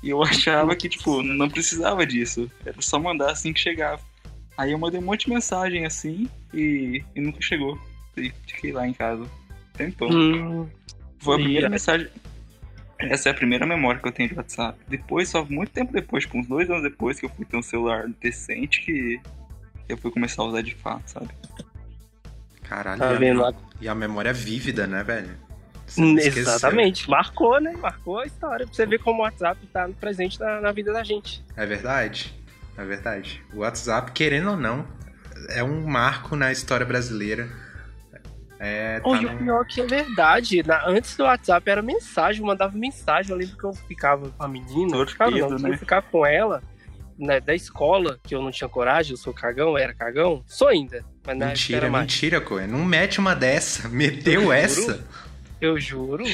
E 0.00 0.10
eu 0.10 0.22
achava 0.24 0.76
que, 0.76 0.88
tipo, 0.88 1.20
não 1.22 1.50
precisava 1.50 2.06
disso. 2.06 2.48
Era 2.64 2.80
só 2.80 2.98
mandar 3.00 3.32
assim 3.32 3.52
que 3.52 3.58
chegava. 3.58 4.00
Aí 4.56 4.70
eu 4.70 4.78
mandei 4.78 5.00
um 5.00 5.04
monte 5.04 5.26
de 5.26 5.32
mensagem 5.32 5.84
assim 5.84 6.28
e, 6.54 7.02
e 7.14 7.20
nunca 7.20 7.42
chegou. 7.42 7.76
E 8.16 8.32
fiquei 8.46 8.72
lá 8.72 8.86
em 8.86 8.94
casa. 8.94 9.28
Tempão. 9.76 10.08
Hum, 10.08 10.68
Foi 11.18 11.34
a 11.36 11.38
primeira 11.38 11.68
mensagem. 11.68 12.08
Essa 12.98 13.28
é 13.28 13.32
a 13.32 13.34
primeira 13.34 13.66
memória 13.66 14.00
que 14.00 14.08
eu 14.08 14.12
tenho 14.12 14.28
de 14.30 14.34
WhatsApp. 14.34 14.78
Depois, 14.88 15.28
só 15.28 15.44
muito 15.44 15.70
tempo 15.70 15.92
depois, 15.92 16.24
tipo, 16.24 16.38
uns 16.38 16.46
dois 16.46 16.68
anos 16.70 16.82
depois 16.82 17.20
que 17.20 17.26
eu 17.26 17.30
fui 17.30 17.44
ter 17.44 17.56
um 17.56 17.62
celular 17.62 18.06
decente, 18.20 18.80
que 18.80 19.20
eu 19.88 19.96
fui 19.98 20.10
começar 20.10 20.42
a 20.42 20.46
usar 20.46 20.62
de 20.62 20.74
fato, 20.74 21.02
sabe? 21.08 21.28
Caralho, 22.62 22.98
Tá 22.98 23.12
e, 23.14 23.18
vendo? 23.18 23.44
a, 23.44 23.52
e 23.80 23.88
a 23.88 23.94
memória 23.94 24.30
é 24.30 24.32
vívida, 24.32 24.86
né, 24.86 25.04
velho? 25.04 25.36
Exatamente. 26.18 27.08
Marcou, 27.08 27.60
né? 27.60 27.72
Marcou 27.80 28.18
a 28.18 28.26
história. 28.26 28.66
Pra 28.66 28.74
você 28.74 28.86
ver 28.86 28.98
como 28.98 29.20
o 29.20 29.22
WhatsApp 29.24 29.64
tá 29.68 29.88
presente 30.00 30.40
na, 30.40 30.60
na 30.60 30.72
vida 30.72 30.92
da 30.92 31.04
gente. 31.04 31.44
É 31.56 31.64
verdade. 31.64 32.34
É 32.76 32.84
verdade. 32.84 33.42
O 33.52 33.58
WhatsApp, 33.58 34.10
querendo 34.12 34.50
ou 34.50 34.56
não, 34.56 34.86
é 35.50 35.62
um 35.62 35.86
marco 35.86 36.34
na 36.34 36.50
história 36.50 36.84
brasileira. 36.84 37.48
É, 38.58 39.00
tá 39.00 39.08
Oh, 39.08 39.14
e 39.16 39.26
o 39.26 39.32
no- 39.32 39.38
pior 39.38 39.66
que 39.66 39.80
é 39.80 39.86
verdade. 39.86 40.62
Na- 40.66 40.86
antes 40.86 41.16
do 41.16 41.24
WhatsApp 41.24 41.68
era 41.70 41.82
mensagem, 41.82 42.40
eu 42.40 42.46
mandava 42.46 42.76
mensagem. 42.76 43.30
Eu 43.32 43.36
lembro 43.38 43.56
que 43.56 43.64
eu 43.64 43.72
ficava 43.74 44.28
com 44.30 44.42
a 44.42 44.48
menina. 44.48 44.96
Eu 44.96 45.06
ficava, 45.06 45.30
não, 45.30 45.50
né? 45.58 45.70
eu 45.70 45.78
ficava 45.78 46.06
com 46.10 46.24
ela 46.24 46.62
né, 47.18 47.40
da 47.40 47.54
escola, 47.54 48.18
que 48.22 48.34
eu 48.34 48.42
não 48.42 48.50
tinha 48.50 48.68
coragem, 48.68 49.12
eu 49.12 49.16
sou 49.16 49.32
cagão, 49.32 49.76
era 49.76 49.94
cagão. 49.94 50.42
Sou 50.46 50.68
ainda. 50.68 51.02
Mas 51.26 51.36
na 51.38 51.46
Mentira, 51.46 51.78
era 51.78 51.90
mais. 51.90 52.02
mentira, 52.04 52.40
Coen. 52.40 52.66
Não 52.66 52.84
mete 52.84 53.18
uma 53.18 53.34
dessa. 53.34 53.88
Meteu 53.90 54.40
juro. 54.42 54.52
essa. 54.52 55.04
Eu 55.60 55.80
juro. 55.80 56.24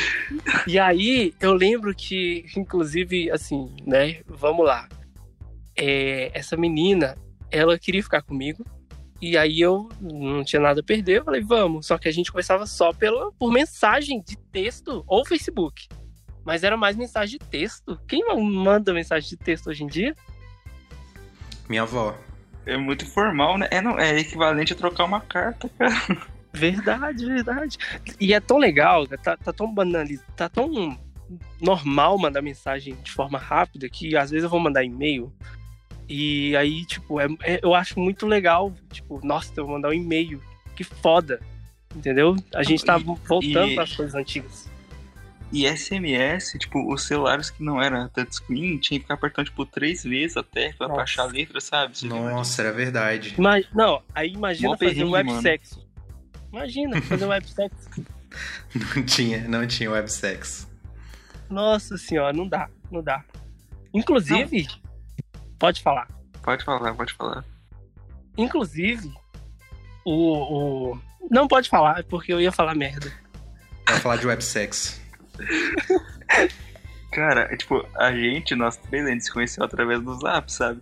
E 0.66 0.78
aí, 0.80 1.32
eu 1.40 1.52
lembro 1.54 1.94
que, 1.94 2.44
inclusive, 2.56 3.30
assim, 3.30 3.72
né? 3.86 4.20
Vamos 4.26 4.66
lá. 4.66 4.88
É, 5.76 6.30
essa 6.34 6.56
menina, 6.56 7.16
ela 7.50 7.78
queria 7.78 8.02
ficar 8.02 8.22
comigo. 8.22 8.64
E 9.22 9.38
aí 9.38 9.60
eu 9.60 9.88
não 10.00 10.42
tinha 10.42 10.60
nada 10.60 10.80
a 10.80 10.82
perder. 10.82 11.20
Eu 11.20 11.24
falei, 11.24 11.40
vamos. 11.40 11.86
Só 11.86 11.96
que 11.96 12.08
a 12.08 12.12
gente 12.12 12.32
conversava 12.32 12.66
só 12.66 12.92
pela, 12.92 13.30
por 13.38 13.52
mensagem 13.52 14.20
de 14.20 14.36
texto 14.36 15.04
ou 15.06 15.24
Facebook. 15.24 15.88
Mas 16.44 16.64
era 16.64 16.76
mais 16.76 16.96
mensagem 16.96 17.38
de 17.38 17.46
texto. 17.46 17.96
Quem 18.08 18.24
manda 18.36 18.92
mensagem 18.92 19.28
de 19.28 19.36
texto 19.36 19.68
hoje 19.68 19.84
em 19.84 19.86
dia? 19.86 20.16
Minha 21.68 21.82
avó. 21.82 22.18
É 22.66 22.76
muito 22.76 23.06
formal, 23.06 23.56
né? 23.56 23.68
É, 23.70 23.80
não, 23.80 23.96
é 23.96 24.18
equivalente 24.18 24.72
a 24.72 24.76
trocar 24.76 25.04
uma 25.04 25.20
carta, 25.20 25.70
cara. 25.78 25.94
Verdade, 26.54 27.24
verdade. 27.24 27.78
E 28.20 28.34
é 28.34 28.38
tão 28.38 28.58
legal, 28.58 29.06
tá, 29.06 29.38
tá 29.38 29.52
tão 29.54 29.72
banalizado, 29.72 30.30
tá 30.36 30.50
tão 30.50 30.98
normal 31.58 32.18
mandar 32.18 32.42
mensagem 32.42 32.94
de 33.02 33.10
forma 33.10 33.38
rápida 33.38 33.88
que 33.88 34.14
às 34.14 34.30
vezes 34.30 34.44
eu 34.44 34.50
vou 34.50 34.60
mandar 34.60 34.84
e-mail 34.84 35.32
e 36.08 36.54
aí, 36.56 36.84
tipo, 36.84 37.20
é, 37.20 37.26
é- 37.42 37.60
eu 37.62 37.74
acho 37.74 37.98
muito 37.98 38.26
legal, 38.26 38.72
tipo, 38.92 39.20
nossa, 39.24 39.52
eu 39.56 39.64
vou 39.66 39.74
mandar 39.74 39.88
um 39.90 39.92
e-mail, 39.92 40.42
que 40.76 40.84
foda, 40.84 41.40
entendeu? 41.94 42.36
A 42.54 42.62
gente 42.62 42.84
tá 42.84 42.98
E- 42.98 43.02
voltando 43.02 43.74
para 43.74 43.84
as 43.84 43.92
coisas 43.94 44.14
antigas. 44.14 44.70
E 45.52 45.66
SMS, 45.66 46.58
tipo, 46.58 46.90
os 46.90 47.02
celulares 47.06 47.50
que 47.50 47.62
não 47.62 47.80
eram 47.80 48.08
touchscreen 48.08 48.78
tinha 48.78 48.98
que 48.98 49.04
ficar 49.04 49.14
apertando, 49.14 49.44
tipo, 49.46 49.66
três 49.66 50.02
vezes 50.02 50.36
até 50.38 50.72
pra 50.72 50.88
Nossa. 50.88 51.00
baixar 51.00 51.22
a 51.24 51.26
letra, 51.26 51.60
sabe? 51.60 51.96
Você? 51.98 52.06
Nossa, 52.08 52.62
era 52.62 52.72
verdade. 52.72 53.34
Ima- 53.36 53.60
não, 53.74 54.02
aí 54.14 54.32
imagina 54.32 54.70
Mó 54.70 54.76
fazer 54.78 54.94
perrengue, 54.94 55.10
websexo. 55.12 55.86
Imagina 56.50 57.02
fazer 57.02 57.26
websexo. 57.26 57.88
Não 58.96 59.04
tinha, 59.04 59.46
não 59.46 59.66
tinha 59.66 59.90
websex. 59.90 60.66
Nossa 61.50 61.98
senhora, 61.98 62.32
não 62.32 62.48
dá, 62.48 62.70
não 62.90 63.02
dá. 63.02 63.22
Inclusive, 63.92 64.66
pode 65.62 65.80
falar. 65.80 66.08
Pode 66.42 66.64
falar, 66.64 66.92
pode 66.94 67.12
falar. 67.14 67.44
Inclusive, 68.36 69.12
o, 70.04 70.92
o. 70.92 70.98
Não 71.30 71.46
pode 71.46 71.68
falar, 71.68 72.02
porque 72.04 72.32
eu 72.32 72.40
ia 72.40 72.50
falar 72.50 72.74
merda. 72.74 73.12
Pra 73.84 74.00
falar 74.00 74.16
de 74.16 74.26
websex. 74.26 75.00
Cara, 77.12 77.42
é, 77.52 77.56
tipo, 77.56 77.86
a 77.96 78.10
gente, 78.12 78.54
nós 78.56 78.76
três, 78.76 79.06
a 79.06 79.10
gente 79.10 79.24
se 79.24 79.32
conheceu 79.32 79.62
através 79.64 80.00
do 80.02 80.14
Zap, 80.18 80.50
sabe? 80.50 80.80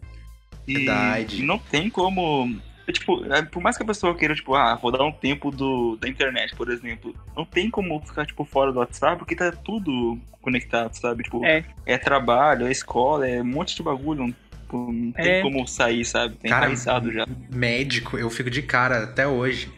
E 0.67 0.75
Verdade. 0.77 1.43
não 1.43 1.59
tem 1.59 1.91
como. 1.91 2.57
é, 2.87 2.93
Tipo, 2.93 3.25
é, 3.33 3.43
por 3.43 3.61
mais 3.63 3.77
que 3.77 3.83
a 3.83 3.87
pessoa 3.87 4.15
queira, 4.17 4.35
tipo, 4.35 4.55
ah, 4.55 4.77
vou 4.77 4.91
dar 4.93 5.05
um 5.05 5.13
tempo 5.13 5.51
do, 5.51 5.97
da 5.97 6.09
internet, 6.09 6.55
por 6.57 6.71
exemplo, 6.71 7.15
não 7.37 7.45
tem 7.45 7.69
como 7.69 8.01
ficar, 8.07 8.25
tipo, 8.25 8.45
fora 8.45 8.73
do 8.73 8.79
WhatsApp, 8.79 9.19
porque 9.19 9.35
tá 9.37 9.51
tudo 9.53 10.19
conectado, 10.41 10.95
sabe? 10.95 11.25
Tipo, 11.25 11.45
É. 11.45 11.65
é 11.85 11.99
trabalho, 11.99 12.67
é 12.67 12.71
escola, 12.71 13.29
é 13.29 13.43
um 13.43 13.45
monte 13.45 13.75
de 13.77 13.83
bagulho, 13.83 14.35
tipo, 14.71 14.93
não 14.93 15.13
tem 15.13 15.27
É. 15.27 15.43
como 15.43 15.67
sair, 15.67 16.05
sabe? 16.05 16.37
Tem 16.37 16.51
Cara, 16.51 16.75
já. 17.11 17.27
Médico, 17.53 18.17
eu 18.17 18.31
fico 18.31 18.49
de 18.51 18.63
cara 18.63 19.05
até 19.05 19.27
hoje. 19.27 19.69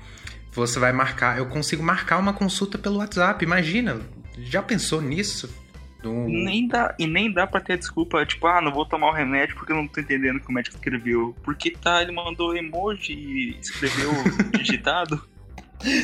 Você 0.53 0.79
vai 0.79 0.93
marcar, 0.93 1.39
eu 1.39 1.47
consigo 1.47 1.83
marcar 1.83 2.19
uma 2.19 2.35
consulta 2.35 2.77
pelo 2.77 2.99
WhatsApp, 2.99 3.43
imagina. 3.43 4.01
Já 4.39 4.63
pensou 4.63 5.01
nisso? 5.01 5.49
No- 6.05 6.29
Nem 6.29 6.67
dá, 6.67 6.95
e 6.99 7.07
nem 7.07 7.33
dá 7.33 7.47
pra 7.47 7.61
ter 7.61 7.79
desculpa, 7.79 8.27
tipo, 8.27 8.47
ah, 8.47 8.61
não 8.61 8.73
vou 8.73 8.85
tomar 8.85 9.09
o 9.11 9.15
remédio 9.15 9.55
porque 9.55 9.73
eu 9.73 9.77
não 9.77 9.87
tô 9.89 10.01
entendendo 10.01 10.37
o 10.37 10.41
que 10.41 10.49
o 10.51 10.53
médico 10.53 10.77
escreveu. 10.77 11.35
Porque 11.43 11.71
tá, 11.71 12.03
ele 12.03 12.13
mandou 12.13 12.55
emoji 12.57 13.13
e 13.15 13.57
escreveu 13.61 14.11
digitado. 14.53 15.23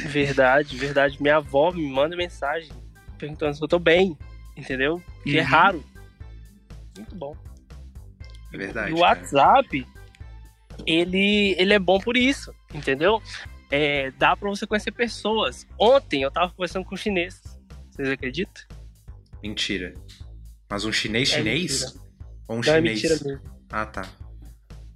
Verdade, 0.06 0.76
verdade. 0.76 1.20
Minha 1.20 1.36
avó 1.36 1.70
me 1.72 1.86
manda 1.90 2.16
mensagem 2.16 2.70
perguntando 3.18 3.54
se 3.54 3.62
eu 3.62 3.68
tô 3.68 3.78
bem, 3.78 4.16
entendeu? 4.56 5.02
Que 5.24 5.38
é 5.38 5.42
Uhum. 5.42 5.48
raro. 5.48 5.84
Muito 6.96 7.14
bom. 7.14 7.36
É 8.52 8.56
verdade. 8.58 8.90
E 8.90 8.94
o 8.94 8.98
cara. 9.00 9.18
WhatsApp, 9.18 9.86
ele, 10.86 11.54
ele 11.58 11.72
é 11.74 11.78
bom 11.78 11.98
por 11.98 12.16
isso, 12.16 12.52
entendeu? 12.72 13.22
É, 13.70 14.10
dá 14.12 14.34
pra 14.36 14.48
você 14.48 14.66
conhecer 14.66 14.90
pessoas. 14.92 15.66
Ontem 15.78 16.22
eu 16.22 16.30
tava 16.30 16.50
conversando 16.52 16.84
com 16.84 16.94
um 16.94 16.98
chinês. 16.98 17.40
Vocês 17.90 18.08
acreditam? 18.08 18.62
Mentira. 19.42 19.94
Mas 20.70 20.84
um 20.84 20.92
chinês 20.92 21.30
É 21.32 21.36
chinês? 21.38 21.82
mentira. 21.82 22.02
Ou 22.48 22.56
um 22.56 22.60
Não 22.60 22.72
é 22.72 22.76
chinês? 22.76 23.02
mentira 23.02 23.14
mesmo. 23.24 23.58
Ah, 23.70 23.86
tá. 23.86 24.08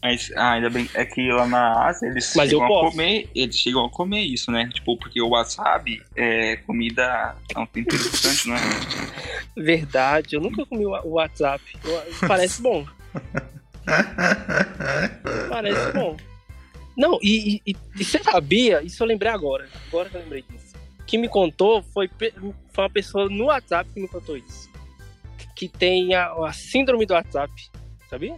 Mas, 0.05 0.33
ah, 0.35 0.55
ainda 0.55 0.69
bem, 0.69 0.89
é 0.95 1.05
que 1.05 1.31
lá 1.31 1.47
na 1.47 1.87
Ásia 1.87 2.09
eles 2.09 2.33
Mas 2.35 2.51
eu 2.51 2.59
chegam 2.59 2.77
a 2.77 2.91
comer, 2.91 3.31
eles 3.37 3.57
chegam 3.57 3.85
a 3.85 3.91
comer 3.91 4.23
isso, 4.23 4.51
né? 4.51 4.69
Tipo, 4.75 4.99
porque 4.99 5.23
o 5.23 5.29
wasabi 5.29 6.03
é 6.17 6.57
comida, 6.57 7.37
é 7.55 7.59
um 7.59 7.67
tempero 7.67 8.03
não 8.47 8.57
é? 8.57 8.61
Verdade, 9.57 10.35
eu 10.35 10.41
nunca 10.41 10.67
comi 10.67 10.85
o 10.87 11.09
WhatsApp. 11.11 11.63
Parece 12.27 12.61
bom. 12.61 12.85
Parece 15.49 15.93
bom. 15.93 16.17
Não, 16.97 17.19
e, 17.23 17.61
e- 17.67 17.77
e- 17.99 18.05
você 18.05 18.23
sabia, 18.23 18.83
isso 18.83 19.03
eu 19.03 19.07
lembrei 19.07 19.31
agora, 19.33 19.69
agora 19.89 20.09
que 20.11 20.17
eu 20.17 20.21
lembrei 20.23 20.43
disso. 20.49 20.73
Que 21.07 21.17
me 21.19 21.29
contou 21.29 21.83
foi, 21.83 22.09
foi 22.73 22.85
uma 22.85 22.91
pessoa 22.91 23.29
no 23.29 23.45
WhatsApp 23.47 23.91
que 23.93 24.01
me 24.01 24.09
contou 24.09 24.37
isso. 24.37 24.71
Que 25.57 25.69
tem 25.69 26.15
a, 26.15 26.33
a 26.47 26.53
síndrome 26.53 27.07
do 27.07 27.15
WhatsApp, 27.15 27.53
sabia? 28.11 28.37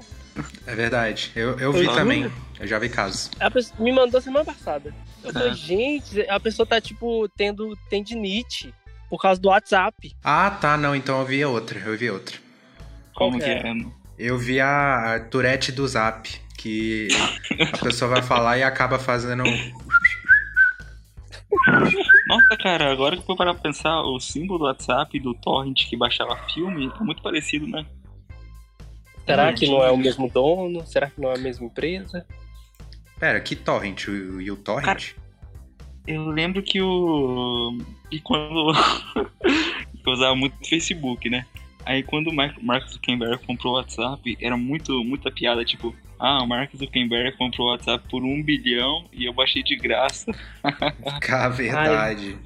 É 0.67 0.75
verdade. 0.75 1.31
Eu, 1.35 1.59
eu 1.59 1.73
vi 1.73 1.85
Eu 1.85 1.95
também. 1.95 2.31
Eu 2.59 2.67
já 2.67 2.79
vi 2.79 2.89
casos. 2.89 3.31
A 3.41 3.51
pessoa 3.51 3.79
me 3.81 3.93
mandou 3.93 4.21
semana 4.21 4.45
passada. 4.45 4.95
Eu 5.23 5.33
falei, 5.33 5.51
Ah. 5.51 5.55
gente, 5.55 6.21
a 6.29 6.39
pessoa 6.39 6.67
tá, 6.67 6.81
tipo, 6.81 7.29
tendo 7.37 7.77
tendinite 7.89 8.73
por 9.09 9.21
causa 9.21 9.41
do 9.41 9.49
WhatsApp. 9.49 10.15
Ah, 10.23 10.51
tá. 10.61 10.77
Não, 10.77 10.95
então 10.95 11.21
eu 11.21 11.27
vi 11.27 11.45
outra. 11.45 11.79
Eu 11.81 11.97
vi 11.97 12.11
outra. 12.11 12.37
Como 13.15 13.39
que 13.39 13.45
que 13.45 13.51
é? 13.51 13.63
Eu 14.19 14.39
vi 14.39 14.61
a, 14.61 15.15
a 15.15 15.21
Tourette 15.21 15.73
do 15.73 15.87
Zap. 15.87 16.29
Que 16.57 17.09
a 17.73 17.77
pessoa 17.77 18.13
vai 18.13 18.23
falar 18.23 18.57
e 18.57 18.63
acaba 18.63 18.99
fazendo. 18.99 19.45
Nossa, 22.27 22.57
cara, 22.57 22.91
agora 22.91 23.17
que 23.17 23.23
eu 23.23 23.27
vou 23.27 23.37
parar 23.37 23.53
pra 23.53 23.65
pensar, 23.65 24.01
o 24.03 24.19
símbolo 24.19 24.61
do 24.61 24.65
WhatsApp 24.65 25.15
e 25.15 25.21
do 25.21 25.35
torrent 25.35 25.87
que 25.89 25.97
baixava 25.97 26.37
filme 26.53 26.91
é 26.99 27.05
muito 27.05 27.23
parecido, 27.23 27.67
né? 27.67 27.85
Será 29.27 29.53
que 29.53 29.67
não 29.67 29.83
é 29.83 29.91
o 29.91 29.97
mesmo 29.97 30.29
dono? 30.31 30.87
Será 30.87 31.11
que 31.11 31.21
não 31.21 31.31
é 31.31 31.35
a 31.35 31.39
mesma 31.39 31.67
empresa? 31.67 32.27
Pera, 33.19 33.41
que 33.41 33.57
torrent? 33.57 34.09
O, 34.09 34.41
e 34.41 34.51
o 34.51 34.57
torrent? 34.57 35.13
Eu 36.07 36.27
lembro 36.27 36.63
que 36.63 36.81
o. 36.81 37.79
E 38.11 38.21
quando. 38.21 38.73
eu 40.07 40.13
usava 40.13 40.35
muito 40.35 40.55
o 40.61 40.67
Facebook, 40.67 41.31
né? 41.31 41.47
Aí 41.85 42.03
quando 42.03 42.29
o 42.29 42.35
Mark 42.35 42.89
Zuckerberg 42.89 43.45
comprou 43.47 43.75
o 43.75 43.77
WhatsApp, 43.77 44.37
era 44.41 44.57
muito, 44.57 45.05
muita 45.05 45.31
piada, 45.31 45.65
tipo, 45.65 45.95
ah, 46.19 46.43
o 46.43 46.47
Mark 46.47 46.75
Zuckerberg 46.75 47.37
comprou 47.37 47.69
o 47.69 47.71
WhatsApp 47.73 48.09
por 48.09 48.23
um 48.23 48.43
bilhão 48.43 49.05
e 49.13 49.25
eu 49.25 49.33
baixei 49.33 49.63
de 49.63 49.77
graça. 49.77 50.33
Cá, 51.21 51.49
verdade. 51.49 52.39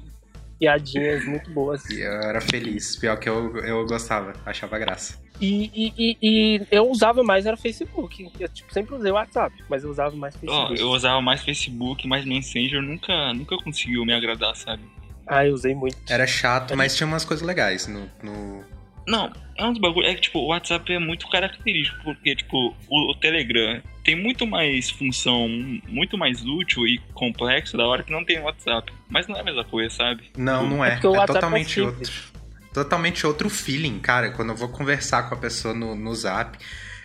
Piadinhas 0.59 1.25
muito 1.25 1.49
boas. 1.51 1.89
E 1.89 2.01
eu 2.01 2.11
era 2.11 2.41
feliz. 2.41 2.97
Pior 2.97 3.17
que 3.17 3.29
eu, 3.29 3.57
eu 3.59 3.85
gostava. 3.85 4.33
Achava 4.45 4.77
graça. 4.77 5.17
E, 5.39 5.71
e, 5.73 5.93
e, 5.97 6.17
e 6.21 6.67
eu 6.69 6.89
usava 6.89 7.23
mais 7.23 7.45
era 7.45 7.55
Facebook. 7.55 8.29
Eu 8.37 8.49
tipo, 8.49 8.73
sempre 8.73 8.93
usei 8.93 9.09
o 9.09 9.13
WhatsApp, 9.13 9.55
mas 9.69 9.85
eu 9.85 9.89
usava 9.89 10.13
mais 10.17 10.35
Facebook. 10.35 10.77
eu 10.77 10.89
usava 10.89 11.21
mais 11.21 11.41
Facebook, 11.41 12.05
mas 12.05 12.25
Messenger 12.25 12.81
nunca, 12.81 13.33
nunca 13.33 13.55
conseguiu 13.57 14.05
me 14.05 14.13
agradar, 14.13 14.53
sabe? 14.55 14.83
Ah, 15.25 15.45
eu 15.45 15.53
usei 15.53 15.73
muito. 15.73 15.95
Era 16.09 16.27
chato, 16.27 16.75
mas 16.75 16.95
tinha 16.97 17.07
umas 17.07 17.23
coisas 17.23 17.45
legais 17.45 17.87
no. 17.87 18.09
no... 18.21 18.63
Não, 19.09 19.33
é 19.57 19.65
uns 19.65 19.79
bagulho. 19.79 20.05
É 20.05 20.13
que, 20.13 20.21
tipo, 20.21 20.37
o 20.37 20.47
WhatsApp 20.49 20.93
é 20.93 20.99
muito 20.99 21.27
característico, 21.27 21.97
porque, 22.03 22.35
tipo, 22.35 22.75
o, 22.87 23.11
o 23.11 23.15
Telegram 23.15 23.81
tem 24.03 24.15
muito 24.15 24.45
mais 24.45 24.91
função, 24.91 25.49
muito 25.87 26.15
mais 26.15 26.45
útil 26.45 26.85
e 26.85 26.99
complexo 27.13 27.75
da 27.75 27.87
hora 27.87 28.03
que 28.03 28.11
não 28.11 28.23
tem 28.23 28.39
o 28.39 28.43
WhatsApp. 28.43 28.93
Mas 29.09 29.27
não 29.27 29.35
é 29.35 29.41
a 29.41 29.43
mesma 29.43 29.63
coisa, 29.63 29.89
sabe? 29.93 30.29
Não, 30.37 30.69
não 30.69 30.85
é. 30.85 30.99
É 31.01 31.07
WhatsApp 31.07 31.31
é 31.31 31.33
totalmente 31.33 31.73
simples. 31.73 31.95
outro. 31.95 32.39
Totalmente 32.71 33.25
outro 33.25 33.49
feeling, 33.49 33.99
cara. 33.99 34.29
Quando 34.29 34.49
eu 34.49 34.55
vou 34.55 34.69
conversar 34.69 35.23
com 35.23 35.33
a 35.33 35.37
pessoa 35.37 35.73
no, 35.73 35.95
no 35.95 36.13
zap, 36.13 36.55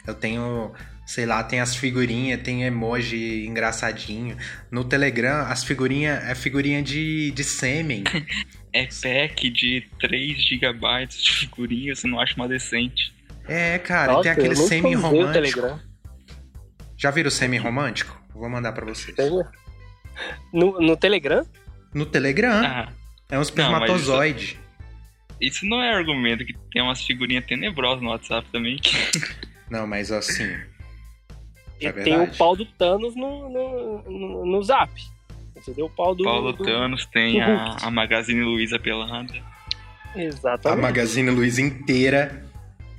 eu 0.06 0.14
tenho 0.14 0.74
Sei 1.06 1.26
lá, 1.26 1.44
tem 1.44 1.60
as 1.60 1.76
figurinhas, 1.76 2.40
tem 2.40 2.64
emoji 2.64 3.46
engraçadinho. 3.46 4.38
No 4.70 4.84
Telegram, 4.84 5.46
as 5.46 5.62
figurinhas 5.62 6.24
é 6.24 6.34
figurinha 6.34 6.82
de, 6.82 7.30
de 7.30 7.44
sêmen. 7.44 8.04
é 8.74 8.86
pack 8.86 9.48
de 9.50 9.88
3 10.00 10.44
GB 10.44 11.06
de 11.06 11.32
figurinha, 11.32 11.94
você 11.94 12.08
não 12.08 12.18
acha 12.18 12.34
uma 12.34 12.48
decente. 12.48 13.14
É, 13.46 13.78
cara, 13.78 14.12
Nossa, 14.12 14.22
tem 14.24 14.32
aquele 14.32 14.56
semi-romântico. 14.56 15.80
Já 16.96 17.10
viram 17.12 17.28
o 17.28 17.30
semi-romântico? 17.30 18.20
Vou 18.34 18.48
mandar 18.50 18.72
para 18.72 18.84
vocês. 18.84 19.16
No, 20.52 20.80
no 20.80 20.96
Telegram? 20.96 21.46
No 21.94 22.04
Telegram. 22.04 22.64
Ah. 22.64 22.92
É 23.30 23.38
um 23.38 23.42
espermatozoide. 23.42 24.58
Não, 24.58 25.46
isso, 25.46 25.58
isso, 25.58 25.66
não 25.66 25.80
é 25.80 25.94
argumento 25.94 26.44
que 26.44 26.54
tem 26.72 26.82
umas 26.82 27.02
figurinhas 27.02 27.46
tenebrosas 27.46 28.02
no 28.02 28.10
WhatsApp 28.10 28.46
também. 28.50 28.80
Não, 29.70 29.86
mas 29.86 30.12
assim. 30.12 30.52
É 31.80 31.90
tem 31.90 32.20
o 32.20 32.30
pau 32.36 32.54
do 32.54 32.64
Thanos 32.64 33.16
no, 33.16 33.48
no, 33.48 34.02
no, 34.02 34.46
no 34.46 34.62
zap. 34.62 34.92
Entendeu? 35.64 35.86
O 35.86 35.90
pau 35.90 36.14
do. 36.14 36.24
Paulo 36.24 36.52
do... 36.52 36.62
Thanos 36.62 37.06
tem 37.06 37.40
a, 37.40 37.76
a 37.82 37.90
Magazine 37.90 38.42
Luiza 38.42 38.78
pelada. 38.78 39.32
Exatamente. 40.14 40.78
A 40.78 40.82
Magazine 40.82 41.30
Luiza 41.30 41.62
inteira 41.62 42.44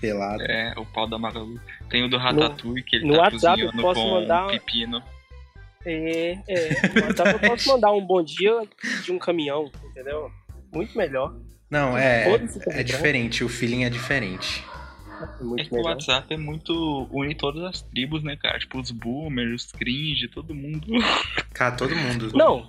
pelada. 0.01 0.43
É, 0.43 0.73
o 0.77 0.85
pau 0.85 1.07
da 1.07 1.17
Magalu. 1.19 1.59
Tem 1.89 2.03
o 2.03 2.09
do 2.09 2.17
Ratatouille, 2.17 2.83
que 2.83 2.97
ele 2.97 3.05
no 3.05 3.13
tá 3.13 3.21
WhatsApp 3.21 3.61
cozinhando 3.61 3.77
eu 3.77 3.81
posso 3.81 4.01
com 4.01 4.11
mandar... 4.11 4.45
um 4.47 4.49
pepino. 4.49 5.03
É, 5.85 6.37
é. 6.47 6.87
No 6.93 7.05
WhatsApp 7.05 7.29
eu 7.33 7.49
posso 7.49 7.69
mandar 7.69 7.91
um 7.91 8.01
bom 8.01 8.23
dia 8.23 8.61
de 9.03 9.11
um 9.11 9.19
caminhão, 9.19 9.71
entendeu? 9.85 10.31
Muito 10.73 10.97
melhor. 10.97 11.35
Não, 11.69 11.97
é, 11.97 12.27
é 12.67 12.83
diferente, 12.83 13.43
o 13.43 13.49
feeling 13.49 13.83
é 13.83 13.89
diferente. 13.89 14.63
É, 15.21 15.61
é 15.61 15.65
que 15.65 15.75
o 15.75 15.81
WhatsApp 15.81 16.33
é 16.33 16.37
muito. 16.37 17.07
une 17.11 17.35
todas 17.35 17.63
as 17.63 17.81
tribos, 17.81 18.23
né, 18.23 18.35
cara? 18.35 18.59
Tipo, 18.59 18.79
os 18.79 18.91
boomers, 18.91 19.65
os 19.65 19.71
cringe, 19.71 20.27
todo 20.27 20.53
mundo. 20.53 20.87
Cara, 21.55 21.73
todo 21.73 21.95
mundo. 21.95 22.31
Não, 22.33 22.67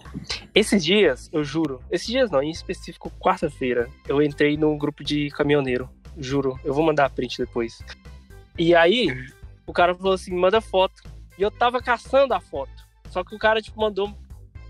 esses 0.54 0.84
dias, 0.84 1.28
eu 1.32 1.42
juro. 1.42 1.80
Esses 1.90 2.06
dias 2.06 2.30
não, 2.30 2.40
em 2.40 2.50
específico, 2.50 3.10
quarta-feira, 3.18 3.90
eu 4.06 4.22
entrei 4.22 4.56
num 4.56 4.78
grupo 4.78 5.02
de 5.02 5.28
caminhoneiro. 5.30 5.90
Juro. 6.16 6.58
Eu 6.64 6.72
vou 6.72 6.84
mandar 6.84 7.06
a 7.06 7.10
print 7.10 7.36
depois. 7.36 7.82
E 8.56 8.76
aí, 8.76 9.08
o 9.66 9.72
cara 9.72 9.92
falou 9.92 10.12
assim: 10.12 10.32
manda 10.32 10.60
foto. 10.60 11.02
E 11.36 11.42
eu 11.42 11.50
tava 11.50 11.82
caçando 11.82 12.32
a 12.32 12.40
foto. 12.40 12.70
Só 13.10 13.24
que 13.24 13.34
o 13.34 13.38
cara, 13.38 13.60
tipo, 13.60 13.80
mandou 13.80 14.16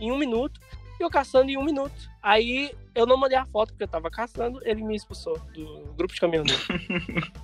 em 0.01 0.11
um 0.11 0.19
minuto 0.19 0.59
e 0.99 1.03
eu 1.03 1.11
caçando 1.11 1.51
em 1.51 1.57
um 1.57 1.65
minuto. 1.65 2.11
Aí 2.23 2.73
eu 2.95 3.07
não 3.07 3.17
mandei 3.17 3.37
a 3.37 3.45
foto 3.45 3.69
porque 3.71 3.85
eu 3.85 3.89
tava 3.89 4.11
caçando, 4.11 4.61
ele 4.65 4.83
me 4.83 4.97
expulsou 4.97 5.39
do 5.55 5.95
grupo 5.97 6.15
de 6.15 6.21
caminhoneiros. 6.21 6.67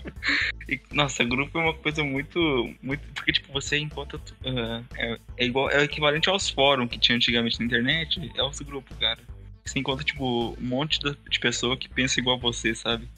Nossa, 0.91 1.23
grupo 1.25 1.59
é 1.59 1.63
uma 1.63 1.75
coisa 1.75 2.03
muito. 2.03 2.39
muito 2.83 3.03
porque, 3.15 3.33
tipo, 3.33 3.53
você 3.53 3.79
encontra. 3.79 4.19
Uh, 4.19 4.85
é, 4.97 5.19
é, 5.37 5.45
igual, 5.45 5.71
é 5.71 5.79
o 5.79 5.83
equivalente 5.83 6.29
aos 6.29 6.49
fóruns 6.49 6.91
que 6.91 6.99
tinha 6.99 7.17
antigamente 7.17 7.59
na 7.61 7.67
internet. 7.67 8.33
É 8.35 8.43
os 8.43 8.59
grupos, 8.61 8.97
cara. 8.99 9.21
Você 9.65 9.79
encontra, 9.79 10.05
tipo, 10.05 10.57
um 10.59 10.67
monte 10.67 10.99
de 10.99 11.41
pessoa 11.41 11.77
que 11.77 11.89
pensa 11.89 12.19
igual 12.19 12.37
a 12.37 12.41
você, 12.41 12.75
sabe? 12.75 13.09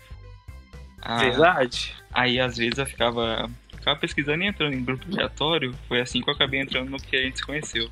Ah, 1.00 1.18
Verdade. 1.18 1.94
Aí, 2.12 2.40
às 2.40 2.56
vezes, 2.56 2.78
eu 2.78 2.86
ficava, 2.86 3.48
ficava 3.70 3.98
pesquisando 3.98 4.42
e 4.42 4.46
entrando 4.46 4.74
em 4.74 4.84
grupo 4.84 5.06
aleatório. 5.12 5.74
Foi 5.86 6.00
assim 6.00 6.20
que 6.20 6.28
eu 6.28 6.34
acabei 6.34 6.60
entrando 6.60 6.90
no 6.90 6.96
que 6.98 7.16
a 7.16 7.22
gente 7.22 7.38
se 7.38 7.46
conheceu. 7.46 7.90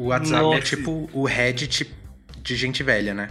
O 0.00 0.06
WhatsApp 0.06 0.40
é 0.40 0.42
Nossa. 0.42 0.58
é 0.58 0.62
tipo 0.62 1.10
o 1.12 1.26
Reddit 1.26 1.86
de 2.42 2.56
gente 2.56 2.82
velha, 2.82 3.12
né? 3.12 3.28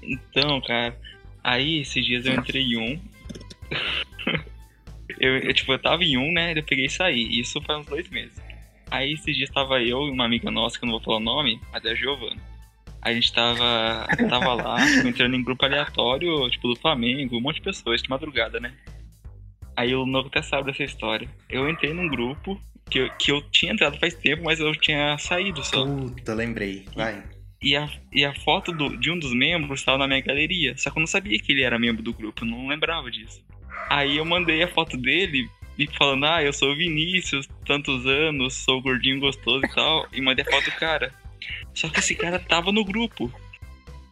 Então, 0.00 0.60
cara, 0.60 0.96
aí 1.42 1.80
esses 1.80 2.06
dias 2.06 2.24
eu 2.24 2.34
entrei 2.34 2.62
em 2.62 2.76
um. 2.76 3.00
eu, 5.18 5.38
eu, 5.38 5.52
tipo, 5.52 5.72
eu 5.72 5.78
tava 5.80 6.04
em 6.04 6.16
um, 6.16 6.32
né? 6.32 6.56
Eu 6.56 6.62
peguei 6.62 6.84
e 6.84 6.90
saí. 6.90 7.40
Isso 7.40 7.60
faz 7.62 7.80
uns 7.80 7.86
dois 7.86 8.08
meses. 8.08 8.40
Aí 8.88 9.14
esses 9.14 9.36
dias 9.36 9.50
tava 9.50 9.82
eu 9.82 10.06
e 10.06 10.10
uma 10.12 10.26
amiga 10.26 10.48
nossa, 10.48 10.78
que 10.78 10.84
eu 10.84 10.86
não 10.86 10.94
vou 10.94 11.02
falar 11.02 11.16
o 11.16 11.20
nome, 11.20 11.60
mas 11.72 11.84
é 11.84 11.90
a 11.90 11.94
Giovana. 11.96 12.40
A 13.02 13.12
gente 13.12 13.32
tava, 13.32 14.06
tava 14.28 14.54
lá, 14.54 14.76
tipo, 14.76 15.08
entrando 15.10 15.34
em 15.34 15.42
grupo 15.42 15.64
aleatório, 15.64 16.48
tipo, 16.50 16.68
do 16.68 16.76
Flamengo, 16.76 17.36
um 17.36 17.40
monte 17.40 17.56
de 17.56 17.62
pessoas, 17.62 18.00
de 18.00 18.08
madrugada, 18.08 18.60
né? 18.60 18.72
Aí 19.76 19.92
o 19.92 20.06
Novo 20.06 20.28
até 20.28 20.40
sabe 20.40 20.70
dessa 20.70 20.84
história. 20.84 21.28
Eu 21.48 21.68
entrei 21.68 21.92
num 21.92 22.08
grupo 22.08 22.60
que 22.88 22.98
eu, 22.98 23.10
que 23.18 23.30
eu 23.30 23.42
tinha 23.50 23.72
entrado 23.72 23.98
faz 23.98 24.14
tempo, 24.14 24.44
mas 24.44 24.60
eu 24.60 24.72
tinha 24.74 25.16
saído 25.18 25.62
só. 25.64 25.84
Puta, 25.84 26.34
lembrei. 26.34 26.86
Vai. 26.94 27.22
E 27.60 27.76
a, 27.76 27.88
e 28.12 28.24
a 28.24 28.34
foto 28.34 28.72
do, 28.72 28.96
de 28.96 29.10
um 29.10 29.18
dos 29.18 29.32
membros 29.34 29.80
estava 29.80 29.98
na 29.98 30.06
minha 30.06 30.20
galeria. 30.20 30.76
Só 30.76 30.90
que 30.90 30.98
eu 30.98 31.00
não 31.00 31.06
sabia 31.06 31.38
que 31.38 31.52
ele 31.52 31.62
era 31.62 31.78
membro 31.78 32.02
do 32.02 32.12
grupo, 32.12 32.44
eu 32.44 32.48
não 32.48 32.68
lembrava 32.68 33.10
disso. 33.10 33.42
Aí 33.90 34.16
eu 34.16 34.24
mandei 34.24 34.62
a 34.62 34.68
foto 34.68 34.96
dele 34.96 35.48
e 35.78 35.86
falando, 35.86 36.26
ah, 36.26 36.42
eu 36.42 36.52
sou 36.52 36.72
o 36.72 36.76
Vinícius, 36.76 37.48
tantos 37.64 38.06
anos, 38.06 38.54
sou 38.54 38.82
gordinho 38.82 39.20
gostoso 39.20 39.64
e 39.64 39.74
tal. 39.74 40.06
E 40.12 40.20
mandei 40.20 40.44
a 40.46 40.50
foto 40.50 40.64
do 40.64 40.76
cara. 40.76 41.12
Só 41.74 41.88
que 41.88 42.00
esse 42.00 42.14
cara 42.14 42.38
tava 42.38 42.72
no 42.72 42.84
grupo. 42.84 43.32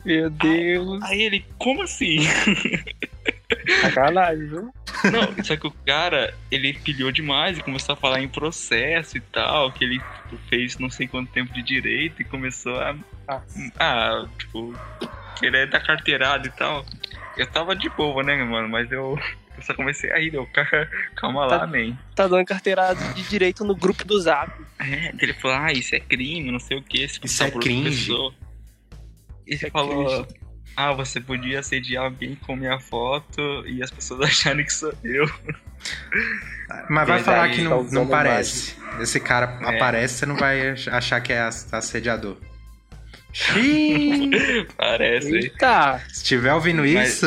Meu 0.05 0.31
Deus. 0.31 1.03
Aí, 1.03 1.13
aí 1.13 1.23
ele, 1.23 1.45
como 1.59 1.83
assim? 1.83 2.19
Sacanagem, 3.81 4.49
viu? 4.49 4.73
Não, 5.11 5.45
só 5.45 5.57
que 5.57 5.67
o 5.67 5.71
cara, 5.85 6.35
ele 6.51 6.73
pilhou 6.73 7.11
demais 7.13 7.59
e 7.59 7.63
começou 7.63 7.93
a 7.93 7.97
falar 7.97 8.21
em 8.21 8.29
processo 8.29 9.17
e 9.17 9.21
tal, 9.21 9.71
que 9.73 9.85
ele 9.85 10.01
fez 10.49 10.79
não 10.79 10.91
sei 10.91 11.07
quanto 11.07 11.33
tempo 11.33 11.53
de 11.53 11.63
direito 11.63 12.23
e 12.23 12.25
começou 12.25 12.77
a. 12.77 12.97
Ah, 13.79 14.27
tipo, 14.39 14.75
querer 15.39 15.69
dar 15.69 15.81
carteirada 15.81 16.47
e 16.47 16.51
tal. 16.51 16.85
Eu 17.37 17.47
tava 17.47 17.77
de 17.77 17.89
boa, 17.91 18.23
né, 18.23 18.43
mano? 18.45 18.69
Mas 18.69 18.91
eu, 18.91 19.19
eu 19.57 19.63
só 19.63 19.75
comecei 19.75 20.11
a 20.11 20.19
rir, 20.19 20.35
eu, 20.35 20.49
calma 21.17 21.47
tá, 21.49 21.57
lá, 21.59 21.67
man. 21.67 21.97
Tá 22.15 22.27
dando 22.27 22.45
carteirada 22.45 23.13
de 23.13 23.23
direito 23.29 23.65
no 23.65 23.77
grupo 23.77 24.05
do 24.05 24.19
Zap. 24.21 24.51
É, 24.79 25.13
ele 25.21 25.35
falou, 25.35 25.57
ah, 25.59 25.73
isso 25.73 25.95
é 25.95 26.01
crime, 26.01 26.51
não 26.51 26.61
sei 26.61 26.79
o 26.79 26.83
que. 26.83 27.05
Isso 27.05 27.43
é 27.43 27.51
cringe. 27.51 28.13
E 29.47 29.57
você 29.57 29.67
é 29.67 29.71
falou, 29.71 30.07
cringe 30.07 30.46
ah, 30.77 30.93
você 30.93 31.21
podia 31.21 31.61
assediar 31.61 32.05
alguém 32.05 32.35
com 32.35 32.55
minha 32.55 32.79
foto 32.79 33.65
e 33.67 33.83
as 33.83 33.91
pessoas 33.91 34.21
acharem 34.29 34.65
que 34.65 34.73
sou 34.73 34.93
eu. 35.03 35.27
Mas 36.89 37.09
vai 37.09 37.23
falar 37.23 37.49
que 37.51 37.63
não, 37.63 37.83
não 37.85 38.07
parece. 38.07 38.77
Esse 39.01 39.21
cara 39.21 39.59
é. 39.63 39.77
aparece, 39.77 40.19
você 40.19 40.27
não 40.27 40.37
vai 40.37 40.71
achar 40.91 41.21
que 41.21 41.33
é 41.33 41.41
assediador. 41.41 42.37
Parece. 44.77 45.35
Eita. 45.35 45.99
Se 46.09 46.23
estiver 46.23 46.55
ouvindo 46.55 46.83
mas, 46.83 47.23
isso. 47.23 47.27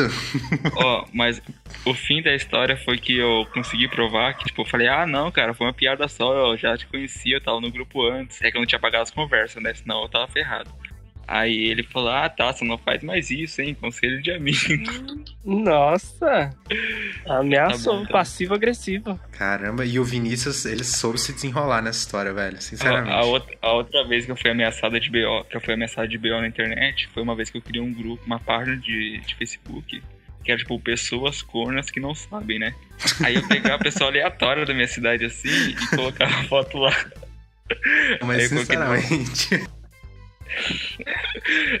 ó, 0.74 1.06
mas 1.14 1.40
o 1.84 1.94
fim 1.94 2.20
da 2.20 2.34
história 2.34 2.76
foi 2.76 2.98
que 2.98 3.16
eu 3.16 3.46
consegui 3.54 3.88
provar 3.88 4.34
que, 4.34 4.46
tipo, 4.46 4.62
eu 4.62 4.66
falei, 4.66 4.88
ah, 4.88 5.06
não, 5.06 5.30
cara, 5.30 5.54
foi 5.54 5.66
uma 5.66 5.72
piada 5.72 6.08
só, 6.08 6.50
eu 6.50 6.56
já 6.56 6.76
te 6.76 6.86
conhecia, 6.86 7.36
eu 7.36 7.40
tava 7.40 7.60
no 7.60 7.70
grupo 7.70 8.06
antes. 8.08 8.42
É 8.42 8.50
que 8.50 8.56
eu 8.56 8.60
não 8.60 8.66
tinha 8.66 8.80
pagado 8.80 9.04
as 9.04 9.10
conversas, 9.10 9.62
né? 9.62 9.72
Senão 9.72 10.02
eu 10.02 10.08
tava 10.08 10.26
ferrado. 10.26 10.70
Aí 11.30 11.70
ele 11.70 11.84
falou: 11.84 12.10
Ah, 12.10 12.28
tá, 12.28 12.52
você 12.52 12.64
não 12.64 12.76
faz 12.76 13.04
mais 13.04 13.30
isso, 13.30 13.62
hein? 13.62 13.72
Conselho 13.80 14.20
de 14.20 14.32
amigo. 14.32 14.58
Nossa! 15.44 16.50
Ameaçou, 17.24 18.00
tá 18.00 18.06
tá 18.06 18.12
passivo-agressivo. 18.14 19.18
Caramba, 19.30 19.86
e 19.86 20.00
o 20.00 20.04
Vinícius, 20.04 20.64
ele 20.64 20.82
soube 20.82 21.20
se 21.20 21.32
desenrolar 21.32 21.82
nessa 21.82 22.00
história, 22.00 22.32
velho, 22.32 22.60
sinceramente. 22.60 23.12
A, 23.12 23.20
a, 23.20 23.24
outra, 23.24 23.56
a 23.62 23.72
outra 23.72 24.04
vez 24.08 24.26
que 24.26 24.32
eu 24.32 24.36
fui 24.36 24.50
ameaçada 24.50 24.98
de 24.98 25.08
BO, 25.08 25.44
que 25.48 25.56
eu 25.56 25.60
fui 25.60 25.74
ameaçado 25.74 26.08
de 26.08 26.18
BO 26.18 26.40
na 26.40 26.48
internet, 26.48 27.08
foi 27.14 27.22
uma 27.22 27.36
vez 27.36 27.48
que 27.48 27.58
eu 27.58 27.62
criei 27.62 27.80
um 27.80 27.94
grupo, 27.94 28.24
uma 28.26 28.40
página 28.40 28.76
de, 28.76 29.20
de 29.20 29.36
Facebook, 29.36 30.02
que 30.42 30.50
era 30.50 30.58
tipo 30.58 30.80
pessoas 30.80 31.42
cornas 31.42 31.92
que 31.92 32.00
não 32.00 32.12
sabem, 32.12 32.58
né? 32.58 32.74
Aí 33.24 33.36
eu 33.36 33.46
pegava 33.46 33.76
a 33.76 33.78
pessoa 33.78 34.10
aleatória 34.10 34.66
da 34.66 34.74
minha 34.74 34.88
cidade 34.88 35.26
assim 35.26 35.48
e 35.48 35.96
colocava 35.96 36.34
a 36.34 36.44
foto 36.44 36.76
lá. 36.76 37.06
Mas 38.20 38.48
sinceramente. 38.48 39.62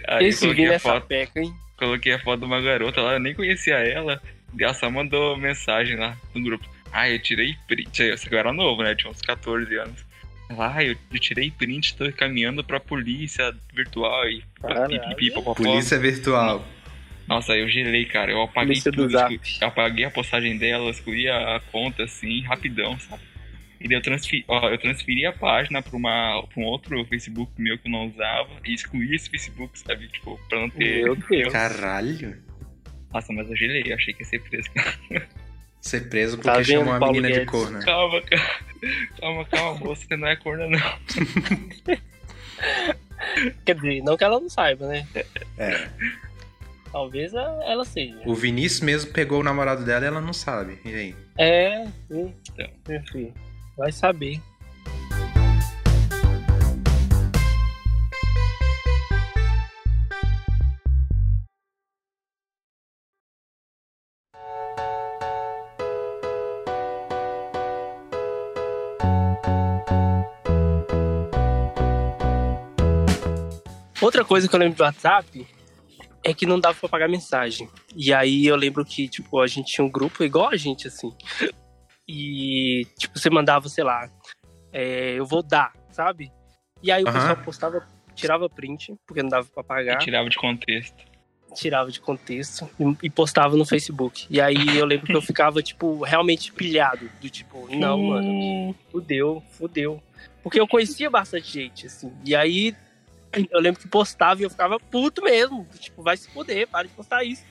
Aí 0.08 0.26
Esse 0.26 0.40
coloquei 0.40 0.74
a 0.74 0.78
foto, 0.78 1.06
peca, 1.06 1.40
hein? 1.40 1.52
Coloquei 1.76 2.12
a 2.12 2.18
foto 2.18 2.40
de 2.40 2.46
uma 2.46 2.60
garota 2.60 3.00
lá, 3.00 3.14
eu 3.14 3.20
nem 3.20 3.34
conhecia 3.34 3.76
ela. 3.76 4.20
Ela 4.58 4.74
só 4.74 4.90
mandou 4.90 5.36
mensagem 5.36 5.96
lá 5.96 6.16
no 6.34 6.42
grupo. 6.42 6.68
Ah, 6.92 7.08
eu 7.08 7.18
tirei 7.20 7.56
print. 7.66 8.02
Esse 8.02 8.32
eu 8.32 8.38
era 8.38 8.52
novo, 8.52 8.82
né? 8.82 8.94
Tinha 8.94 9.10
uns 9.10 9.22
14 9.22 9.74
anos. 9.76 10.04
Ah, 10.58 10.82
eu, 10.82 10.96
eu 11.12 11.18
tirei 11.20 11.50
print, 11.50 11.96
tô 11.96 12.10
caminhando 12.12 12.64
pra 12.64 12.80
polícia 12.80 13.54
virtual 13.72 14.28
e 14.28 14.42
pipipi, 14.88 15.30
Polícia 15.54 15.98
virtual. 15.98 16.64
Nossa, 17.28 17.56
eu 17.56 17.68
gelei, 17.68 18.04
cara. 18.06 18.32
Eu 18.32 18.42
apaguei 18.42 18.82
polícia 18.82 18.90
tudo. 18.90 19.16
Eu 19.16 19.68
apaguei 19.68 20.04
a 20.04 20.10
postagem 20.10 20.58
dela, 20.58 20.90
excluí 20.90 21.28
a 21.28 21.60
conta 21.70 22.02
assim, 22.02 22.40
rapidão, 22.42 22.98
sabe? 22.98 23.22
E 23.80 23.90
eu 23.92 24.02
transferi, 24.02 24.44
ó, 24.46 24.68
eu 24.68 24.76
transferi 24.78 25.24
a 25.24 25.32
página 25.32 25.80
pra, 25.80 25.96
uma, 25.96 26.42
pra 26.52 26.62
um 26.62 26.66
outro 26.66 27.02
Facebook 27.06 27.50
meu 27.56 27.78
que 27.78 27.88
eu 27.88 27.92
não 27.92 28.08
usava 28.08 28.50
e 28.64 28.74
excluí 28.74 29.14
esse 29.14 29.30
Facebook, 29.30 29.78
sabe? 29.78 30.08
Tipo, 30.08 30.38
pra 30.48 30.60
não 30.60 30.68
ter. 30.68 31.02
Meu 31.04 31.16
Deus. 31.28 31.50
Caralho. 31.52 32.36
Nossa, 33.12 33.32
mas 33.32 33.48
eu 33.48 33.56
gelei, 33.56 33.90
achei 33.92 34.12
que 34.12 34.22
ia 34.22 34.28
ser 34.28 34.42
preso. 34.42 34.68
Ser 35.80 36.08
preso 36.10 36.36
tá 36.36 36.52
porque 36.52 36.72
tá 36.72 36.78
chamou 36.78 36.92
a 36.92 37.00
menina 37.00 37.28
Guedes. 37.28 37.44
de 37.44 37.50
corna. 37.50 37.78
Calma, 37.80 38.20
calma. 38.22 38.44
Calma, 39.20 39.44
calma, 39.44 39.78
moça, 39.80 40.06
você 40.06 40.16
não 40.16 40.28
é 40.28 40.36
corna, 40.36 40.66
não. 40.66 40.78
Quer 43.64 43.74
dizer, 43.74 44.02
não 44.02 44.16
que 44.16 44.24
ela 44.24 44.40
não 44.40 44.48
saiba, 44.48 44.88
né? 44.88 45.06
É. 45.58 45.88
Talvez 46.90 47.32
ela 47.34 47.84
seja. 47.84 48.18
O 48.24 48.34
Vinícius 48.34 48.80
mesmo 48.80 49.12
pegou 49.12 49.40
o 49.40 49.42
namorado 49.44 49.84
dela 49.84 50.04
e 50.04 50.08
ela 50.08 50.20
não 50.20 50.32
sabe. 50.32 50.78
E 50.84 50.94
aí? 50.94 51.14
É, 51.38 51.86
sim. 52.08 52.34
Então. 52.52 52.70
Enfim. 52.88 53.34
Vai 53.80 53.90
saber. 53.90 54.38
Outra 74.02 74.24
coisa 74.24 74.46
que 74.46 74.54
eu 74.54 74.60
lembro 74.60 74.76
do 74.76 74.82
WhatsApp 74.82 75.46
é 76.22 76.34
que 76.34 76.44
não 76.44 76.60
dava 76.60 76.78
pra 76.78 76.88
pagar 76.88 77.08
mensagem. 77.08 77.68
E 77.96 78.12
aí 78.12 78.46
eu 78.46 78.56
lembro 78.56 78.84
que, 78.84 79.08
tipo, 79.08 79.40
a 79.40 79.46
gente 79.46 79.72
tinha 79.72 79.84
um 79.84 79.90
grupo 79.90 80.22
igual 80.22 80.50
a 80.50 80.56
gente, 80.56 80.86
assim. 80.86 81.14
E, 82.12 82.86
tipo, 82.98 83.16
você 83.16 83.30
mandava, 83.30 83.68
sei 83.68 83.84
lá, 83.84 84.10
é, 84.72 85.12
eu 85.12 85.24
vou 85.24 85.44
dar, 85.44 85.72
sabe? 85.92 86.32
E 86.82 86.90
aí 86.90 87.04
o 87.04 87.12
pessoal 87.12 87.36
postava, 87.36 87.86
tirava 88.16 88.50
print, 88.50 88.96
porque 89.06 89.22
não 89.22 89.30
dava 89.30 89.46
pra 89.54 89.62
pagar. 89.62 89.94
E 89.94 90.04
tirava 90.04 90.28
de 90.28 90.36
contexto. 90.36 91.04
Tirava 91.54 91.90
de 91.90 92.00
contexto 92.00 92.68
e, 92.80 93.06
e 93.06 93.10
postava 93.10 93.56
no 93.56 93.64
Facebook. 93.64 94.26
E 94.28 94.40
aí 94.40 94.76
eu 94.76 94.86
lembro 94.86 95.06
que 95.06 95.14
eu 95.14 95.22
ficava, 95.22 95.62
tipo, 95.62 96.02
realmente 96.02 96.52
pilhado. 96.52 97.08
Do 97.20 97.30
tipo, 97.30 97.68
não, 97.76 98.02
mano, 98.02 98.74
fudeu, 98.90 99.40
fudeu. 99.52 100.02
Porque 100.42 100.58
eu 100.58 100.66
conhecia 100.66 101.08
bastante 101.08 101.52
gente, 101.52 101.86
assim. 101.86 102.12
E 102.24 102.34
aí 102.34 102.74
eu 103.52 103.60
lembro 103.60 103.80
que 103.80 103.86
postava 103.86 104.40
e 104.40 104.44
eu 104.44 104.50
ficava 104.50 104.80
puto 104.80 105.22
mesmo. 105.22 105.64
Tipo, 105.78 106.02
vai 106.02 106.16
se 106.16 106.28
foder, 106.30 106.66
para 106.66 106.88
de 106.88 106.94
postar 106.94 107.22
isso. 107.22 107.44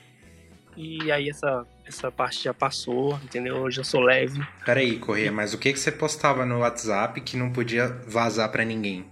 E 0.82 1.12
aí 1.12 1.30
essa, 1.30 1.68
essa 1.86 2.10
parte 2.10 2.42
já 2.42 2.54
passou, 2.54 3.20
entendeu? 3.22 3.58
Hoje 3.58 3.82
eu 3.82 3.84
sou 3.84 4.00
leve. 4.00 4.42
Peraí, 4.64 4.98
Corrêa, 4.98 5.30
mas 5.30 5.54
o 5.54 5.58
que, 5.58 5.74
que 5.74 5.80
você 5.80 5.92
postava 5.92 6.46
no 6.46 6.60
WhatsApp 6.60 7.20
que 7.20 7.36
não 7.36 7.52
podia 7.52 7.88
vazar 8.08 8.50
para 8.50 8.64
ninguém? 8.64 9.06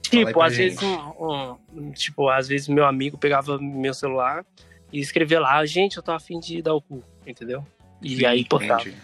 Tipo, 0.00 0.40
às 0.40 0.54
gente. 0.54 0.76
vezes 0.76 0.82
um, 0.82 1.58
um, 1.72 1.90
tipo, 1.90 2.28
às 2.28 2.46
vezes 2.46 2.68
meu 2.68 2.86
amigo 2.86 3.18
pegava 3.18 3.58
meu 3.58 3.92
celular 3.92 4.46
e 4.92 5.00
escrevia 5.00 5.40
lá, 5.40 5.66
gente, 5.66 5.96
eu 5.96 6.04
tô 6.04 6.12
afim 6.12 6.38
de 6.38 6.62
dar 6.62 6.74
o 6.74 6.80
cu, 6.80 7.02
entendeu? 7.26 7.66
E 8.00 8.18
Sim, 8.18 8.24
aí 8.24 8.44
postava. 8.44 8.82
Entendi. 8.82 8.96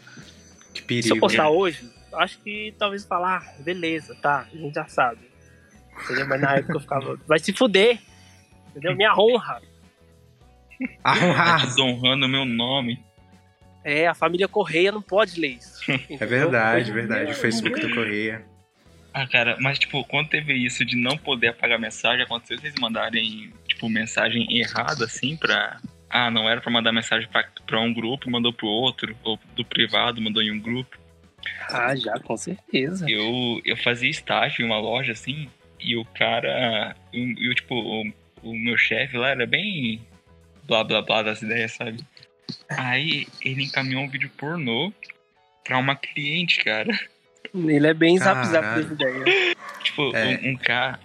Que 0.72 0.82
perigo. 0.82 1.08
Se 1.08 1.12
eu 1.12 1.18
postar 1.18 1.50
hoje, 1.50 1.90
acho 2.12 2.38
que 2.42 2.72
talvez 2.78 3.04
falar, 3.04 3.38
ah, 3.38 3.62
beleza, 3.64 4.14
tá, 4.22 4.46
a 4.52 4.56
gente 4.56 4.72
já 4.72 4.86
sabe. 4.86 5.28
Entendeu? 6.04 6.28
Mas 6.28 6.40
na 6.40 6.54
época 6.58 6.74
eu 6.74 6.80
ficava, 6.80 7.18
vai 7.26 7.40
se 7.40 7.52
fuder. 7.52 7.98
Entendeu? 8.70 8.94
Minha 8.94 9.18
honra. 9.18 9.60
A 11.02 11.12
honra. 11.12 11.44
Tá 11.44 11.64
desonrando 11.64 12.26
o 12.26 12.28
meu 12.28 12.44
nome. 12.44 13.00
É, 13.84 14.06
a 14.06 14.14
família 14.14 14.48
Correia 14.48 14.90
não 14.90 15.02
pode 15.02 15.38
ler 15.38 15.58
isso. 15.58 15.80
é 15.92 16.26
verdade, 16.26 16.90
é 16.90 16.94
verdade. 16.94 17.32
O 17.32 17.34
Facebook 17.34 17.78
do 17.80 17.94
Correia. 17.94 18.44
Ah, 19.12 19.28
cara, 19.28 19.56
mas 19.60 19.78
tipo, 19.78 20.02
quando 20.04 20.28
teve 20.28 20.54
isso 20.54 20.84
de 20.84 20.96
não 20.96 21.16
poder 21.16 21.48
apagar 21.48 21.78
mensagem, 21.78 22.24
aconteceu 22.24 22.58
vocês 22.58 22.74
mandarem, 22.80 23.52
tipo, 23.68 23.88
mensagem 23.88 24.46
errada, 24.50 25.04
assim, 25.04 25.36
pra. 25.36 25.80
Ah, 26.10 26.30
não 26.30 26.48
era 26.48 26.60
pra 26.60 26.72
mandar 26.72 26.92
mensagem 26.92 27.28
pra, 27.28 27.44
pra 27.66 27.80
um 27.80 27.92
grupo, 27.92 28.30
mandou 28.30 28.52
pro 28.52 28.66
outro, 28.66 29.16
ou 29.22 29.38
do 29.54 29.64
privado, 29.64 30.20
mandou 30.20 30.42
em 30.42 30.50
um 30.50 30.58
grupo. 30.58 30.98
Ah, 31.68 31.94
já, 31.94 32.18
com 32.18 32.36
certeza. 32.36 33.08
Eu, 33.08 33.60
eu 33.64 33.76
fazia 33.76 34.10
estágio 34.10 34.62
em 34.62 34.66
uma 34.66 34.78
loja, 34.80 35.12
assim, 35.12 35.48
e 35.78 35.96
o 35.96 36.04
cara. 36.04 36.96
E 37.12 37.48
o, 37.48 37.54
tipo, 37.54 37.74
o, 37.74 38.12
o 38.42 38.54
meu 38.56 38.76
chefe 38.76 39.16
lá 39.16 39.30
era 39.30 39.46
bem 39.46 40.00
blá 40.66 40.84
blá 40.84 41.02
blá 41.02 41.22
das 41.22 41.42
ideias, 41.42 41.72
sabe? 41.72 42.04
Aí 42.68 43.26
ele 43.42 43.64
encaminhou 43.64 44.02
um 44.02 44.08
vídeo 44.08 44.30
pornô 44.36 44.92
pra 45.64 45.78
uma 45.78 45.96
cliente, 45.96 46.62
cara. 46.62 46.98
Ele 47.54 47.86
é 47.86 47.94
bem 47.94 48.18
zap 48.18 48.46
zap 48.46 48.66
das 48.80 48.90
ideias. 48.90 49.56
tipo, 49.82 50.14
é. 50.14 50.40
um, 50.42 50.50
um 50.50 50.56
cara. 50.56 50.98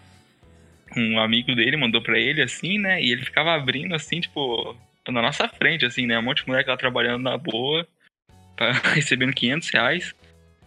Um 0.97 1.19
amigo 1.19 1.53
dele 1.53 1.77
mandou 1.77 2.01
pra 2.01 2.17
ele 2.17 2.41
assim, 2.41 2.79
né? 2.79 3.01
E 3.01 3.11
ele 3.11 3.23
ficava 3.23 3.53
abrindo 3.53 3.93
assim, 3.93 4.19
tipo, 4.19 4.75
na 5.07 5.21
nossa 5.21 5.47
frente, 5.47 5.85
assim, 5.85 6.05
né? 6.05 6.17
Um 6.17 6.23
monte 6.23 6.41
de 6.41 6.47
moleque 6.47 6.69
lá 6.69 6.77
trabalhando 6.77 7.23
na 7.23 7.37
boa, 7.37 7.87
pra, 8.55 8.71
recebendo 8.93 9.33
500 9.33 9.69
reais. 9.69 10.15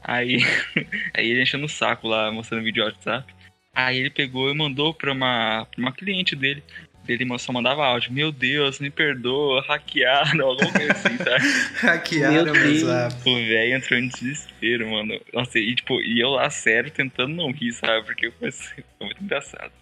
Aí, 0.02 0.38
aí 1.14 1.30
ele 1.30 1.42
enchendo 1.42 1.66
o 1.66 1.68
saco 1.68 2.08
lá, 2.08 2.30
mostrando 2.30 2.64
vídeo 2.64 2.84
WhatsApp. 2.84 3.32
Aí 3.74 3.98
ele 3.98 4.10
pegou 4.10 4.50
e 4.50 4.54
mandou 4.54 4.92
pra 4.92 5.12
uma, 5.12 5.66
pra 5.66 5.80
uma 5.80 5.92
cliente 5.92 6.36
dele. 6.36 6.62
Ele 7.08 7.26
só 7.38 7.52
mandava 7.52 7.84
áudio. 7.84 8.12
Meu 8.12 8.30
Deus, 8.30 8.78
me 8.78 8.90
perdoa, 8.90 9.62
hackearam, 9.62 10.46
alguma 10.46 10.72
coisa 10.72 10.92
assim, 10.92 11.16
tá? 11.16 11.36
hackearam 11.80 12.52
meu 12.52 12.54
WhatsApp. 12.54 13.28
O 13.28 13.34
velho 13.34 13.76
entrou 13.76 13.98
em 13.98 14.08
desespero, 14.08 14.90
mano. 14.90 15.20
Nossa, 15.32 15.58
e 15.58 15.74
tipo, 15.74 16.00
e 16.00 16.20
eu 16.20 16.30
lá 16.30 16.48
sério 16.50 16.90
tentando 16.90 17.34
não 17.34 17.50
rir, 17.50 17.72
sabe? 17.72 18.06
Porque 18.06 18.30
foi, 18.30 18.50
foi 18.52 18.84
muito 19.00 19.22
engraçado. 19.22 19.72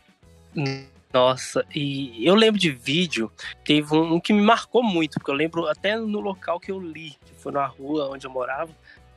Nossa, 1.12 1.64
e 1.74 2.24
eu 2.24 2.34
lembro 2.34 2.58
de 2.58 2.70
vídeo, 2.70 3.30
teve 3.64 3.94
um, 3.94 4.14
um, 4.14 4.20
que 4.20 4.32
me 4.32 4.40
marcou 4.40 4.82
muito, 4.82 5.14
porque 5.14 5.30
eu 5.30 5.34
lembro 5.34 5.66
até 5.66 5.96
no 5.96 6.20
local 6.20 6.60
que 6.60 6.70
eu 6.70 6.80
li, 6.80 7.16
que 7.26 7.34
foi 7.36 7.52
na 7.52 7.66
rua 7.66 8.08
onde 8.10 8.26
eu 8.26 8.30
morava 8.30 8.70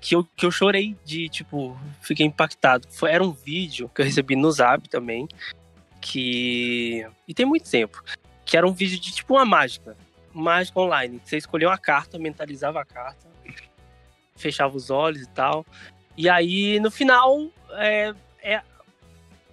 que 0.03 0.15
eu, 0.15 0.27
que 0.35 0.45
eu 0.45 0.51
chorei 0.51 0.97
de, 1.05 1.29
tipo, 1.29 1.77
fiquei 2.01 2.25
impactado. 2.25 2.85
Foi, 2.89 3.09
era 3.09 3.23
um 3.23 3.31
vídeo 3.31 3.89
que 3.95 4.01
eu 4.01 4.05
recebi 4.05 4.35
no 4.35 4.51
Zap 4.51 4.89
também, 4.89 5.27
que. 6.03 7.07
E 7.27 7.33
tem 7.33 7.45
muito 7.45 7.69
tempo. 7.69 8.03
Que 8.45 8.57
era 8.57 8.67
um 8.67 8.73
vídeo 8.73 8.99
de 8.99 9.11
tipo 9.13 9.35
uma 9.35 9.45
mágica. 9.45 9.95
Mágica 10.33 10.79
online. 10.79 11.21
Você 11.23 11.37
escolheu 11.37 11.69
uma 11.69 11.77
carta, 11.77 12.19
mentalizava 12.19 12.81
a 12.81 12.85
carta, 12.85 13.27
fechava 14.35 14.75
os 14.75 14.89
olhos 14.89 15.21
e 15.21 15.29
tal. 15.29 15.65
E 16.17 16.29
aí, 16.29 16.79
no 16.79 16.91
final, 16.91 17.49
é, 17.71 18.13
é, 18.41 18.61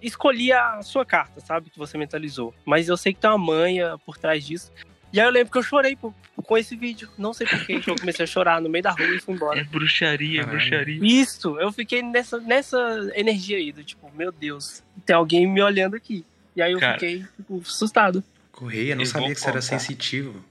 escolhia 0.01 0.61
a 0.73 0.83
sua 0.83 1.05
carta, 1.05 1.39
sabe? 1.39 1.69
Que 1.69 1.79
você 1.79 1.97
mentalizou. 1.97 2.53
Mas 2.65 2.89
eu 2.89 2.97
sei 2.97 3.13
que 3.13 3.19
tem 3.19 3.29
uma 3.29 3.37
manha 3.37 3.97
por 3.99 4.17
trás 4.17 4.45
disso. 4.45 4.71
E 5.13 5.19
aí 5.19 5.25
eu 5.25 5.31
lembro 5.31 5.51
que 5.51 5.57
eu 5.57 5.63
chorei 5.63 5.95
com 5.95 6.57
esse 6.57 6.75
vídeo. 6.75 7.09
Não 7.17 7.33
sei 7.33 7.47
porquê. 7.47 7.81
eu 7.85 7.95
comecei 7.95 8.23
a 8.23 8.27
chorar 8.27 8.61
no 8.61 8.69
meio 8.69 8.83
da 8.83 8.91
rua 8.91 9.15
e 9.15 9.19
fui 9.19 9.35
embora. 9.35 9.59
É 9.59 9.63
bruxaria, 9.63 10.43
Caralho. 10.43 10.59
bruxaria. 10.59 10.99
Isso, 11.01 11.59
eu 11.59 11.71
fiquei 11.71 12.01
nessa, 12.01 12.39
nessa 12.39 13.11
energia 13.15 13.57
aí, 13.57 13.71
do 13.71 13.83
tipo, 13.83 14.11
meu 14.13 14.31
Deus, 14.31 14.83
tem 15.05 15.15
alguém 15.15 15.47
me 15.47 15.61
olhando 15.61 15.95
aqui. 15.95 16.25
E 16.55 16.61
aí 16.61 16.73
eu 16.73 16.79
Cara, 16.79 16.93
fiquei 16.93 17.25
tipo, 17.37 17.59
assustado. 17.59 18.23
Correia, 18.51 18.95
não 18.95 19.05
sabia 19.05 19.33
que 19.33 19.39
você 19.39 19.49
era 19.49 19.61
sensitivo. 19.61 20.43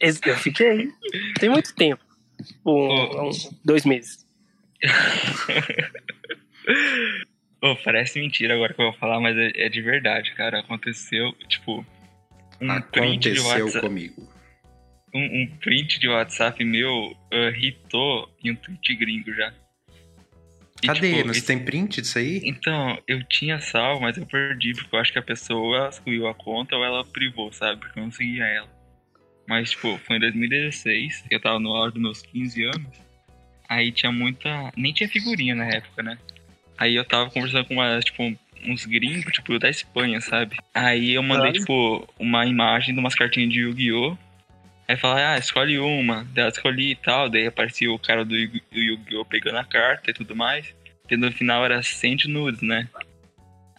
Eu 0.00 0.36
fiquei. 0.36 0.90
Tem 1.38 1.48
muito 1.48 1.74
tempo. 1.74 2.02
Um, 2.66 3.28
uns 3.28 3.50
dois 3.64 3.84
meses. 3.84 4.26
oh, 7.62 7.76
parece 7.84 8.18
mentira 8.18 8.54
agora 8.54 8.74
que 8.74 8.80
eu 8.80 8.90
vou 8.90 8.98
falar, 8.98 9.20
mas 9.20 9.36
é, 9.36 9.52
é 9.54 9.68
de 9.68 9.80
verdade, 9.80 10.34
cara. 10.34 10.58
Aconteceu, 10.58 11.32
tipo, 11.48 11.86
um 12.60 12.70
Aconteceu 12.70 13.80
comigo. 13.80 14.28
Um, 15.14 15.42
um, 15.42 15.46
print 15.58 16.00
de 16.00 16.08
WhatsApp 16.08 16.64
meu 16.64 16.90
uh, 16.90 17.50
hitou 17.56 18.28
em 18.42 18.50
um 18.50 18.56
tweet 18.56 18.96
gringo 18.96 19.32
já. 19.34 19.54
E, 20.82 20.86
Cadê? 20.86 21.16
Tipo, 21.16 21.28
Você 21.28 21.38
esse... 21.38 21.46
tem 21.46 21.58
print 21.64 22.02
disso 22.02 22.18
aí? 22.18 22.40
Então, 22.44 22.98
eu 23.06 23.22
tinha 23.24 23.60
salvo, 23.60 24.02
mas 24.02 24.16
eu 24.16 24.26
perdi, 24.26 24.72
porque 24.72 24.94
eu 24.94 24.98
acho 25.00 25.12
que 25.12 25.18
a 25.18 25.22
pessoa 25.22 25.88
excluiu 25.88 26.26
a 26.26 26.34
conta 26.34 26.76
ou 26.76 26.84
ela 26.84 27.04
privou, 27.04 27.52
sabe? 27.52 27.80
Porque 27.80 27.98
eu 27.98 28.02
não 28.02 28.10
seguia 28.10 28.44
ela. 28.44 28.68
Mas, 29.46 29.70
tipo, 29.70 29.98
foi 29.98 30.16
em 30.16 30.20
2016, 30.20 31.24
eu 31.30 31.40
tava 31.40 31.58
no 31.58 31.74
auge 31.74 31.94
dos 31.94 32.02
meus 32.02 32.22
15 32.22 32.64
anos. 32.64 33.02
Aí 33.68 33.92
tinha 33.92 34.10
muita. 34.10 34.72
Nem 34.76 34.92
tinha 34.92 35.08
figurinha 35.08 35.54
na 35.54 35.66
época, 35.66 36.02
né? 36.02 36.18
Aí 36.76 36.96
eu 36.96 37.04
tava 37.04 37.30
conversando 37.30 37.64
com 37.66 37.74
uma, 37.74 38.00
tipo, 38.00 38.22
uns 38.66 38.84
gringos, 38.84 39.32
tipo, 39.32 39.58
da 39.58 39.70
Espanha, 39.70 40.20
sabe? 40.20 40.56
Aí 40.74 41.12
eu 41.12 41.22
mandei, 41.22 41.52
tipo, 41.52 42.08
uma 42.18 42.44
imagem 42.44 42.94
de 42.94 43.00
umas 43.00 43.14
cartinhas 43.14 43.52
de 43.52 43.60
Yu-Gi-Oh! 43.60 44.16
Aí 44.92 44.98
fala, 44.98 45.32
ah, 45.32 45.38
escolhe 45.38 45.78
uma. 45.78 46.26
Daí 46.34 46.44
eu 46.44 46.48
escolhi 46.48 46.90
e 46.90 46.96
tal. 46.96 47.30
Daí 47.30 47.46
aparecia 47.46 47.90
o 47.90 47.98
cara 47.98 48.26
do 48.26 48.36
Yu-Gi-Oh! 48.36 49.24
pegando 49.24 49.56
a 49.56 49.64
carta 49.64 50.10
e 50.10 50.12
tudo 50.12 50.36
mais. 50.36 50.74
E 51.10 51.16
no 51.16 51.32
final 51.32 51.64
era 51.64 51.82
send 51.82 52.28
nudes, 52.28 52.60
né? 52.60 52.86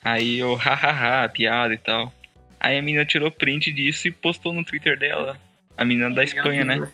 Aí 0.04 0.40
eu, 0.40 0.56
hahaha, 0.58 1.30
piada 1.30 1.72
e 1.72 1.78
tal. 1.78 2.12
Aí 2.60 2.80
a 2.80 2.82
menina 2.82 3.06
tirou 3.06 3.30
print 3.30 3.72
disso 3.72 4.08
e 4.08 4.12
postou 4.12 4.54
no 4.54 4.66
Twitter 4.66 4.98
dela. 4.98 5.40
A 5.78 5.86
menina 5.86 6.10
da 6.10 6.24
Espanha, 6.24 6.66
né? 6.66 6.92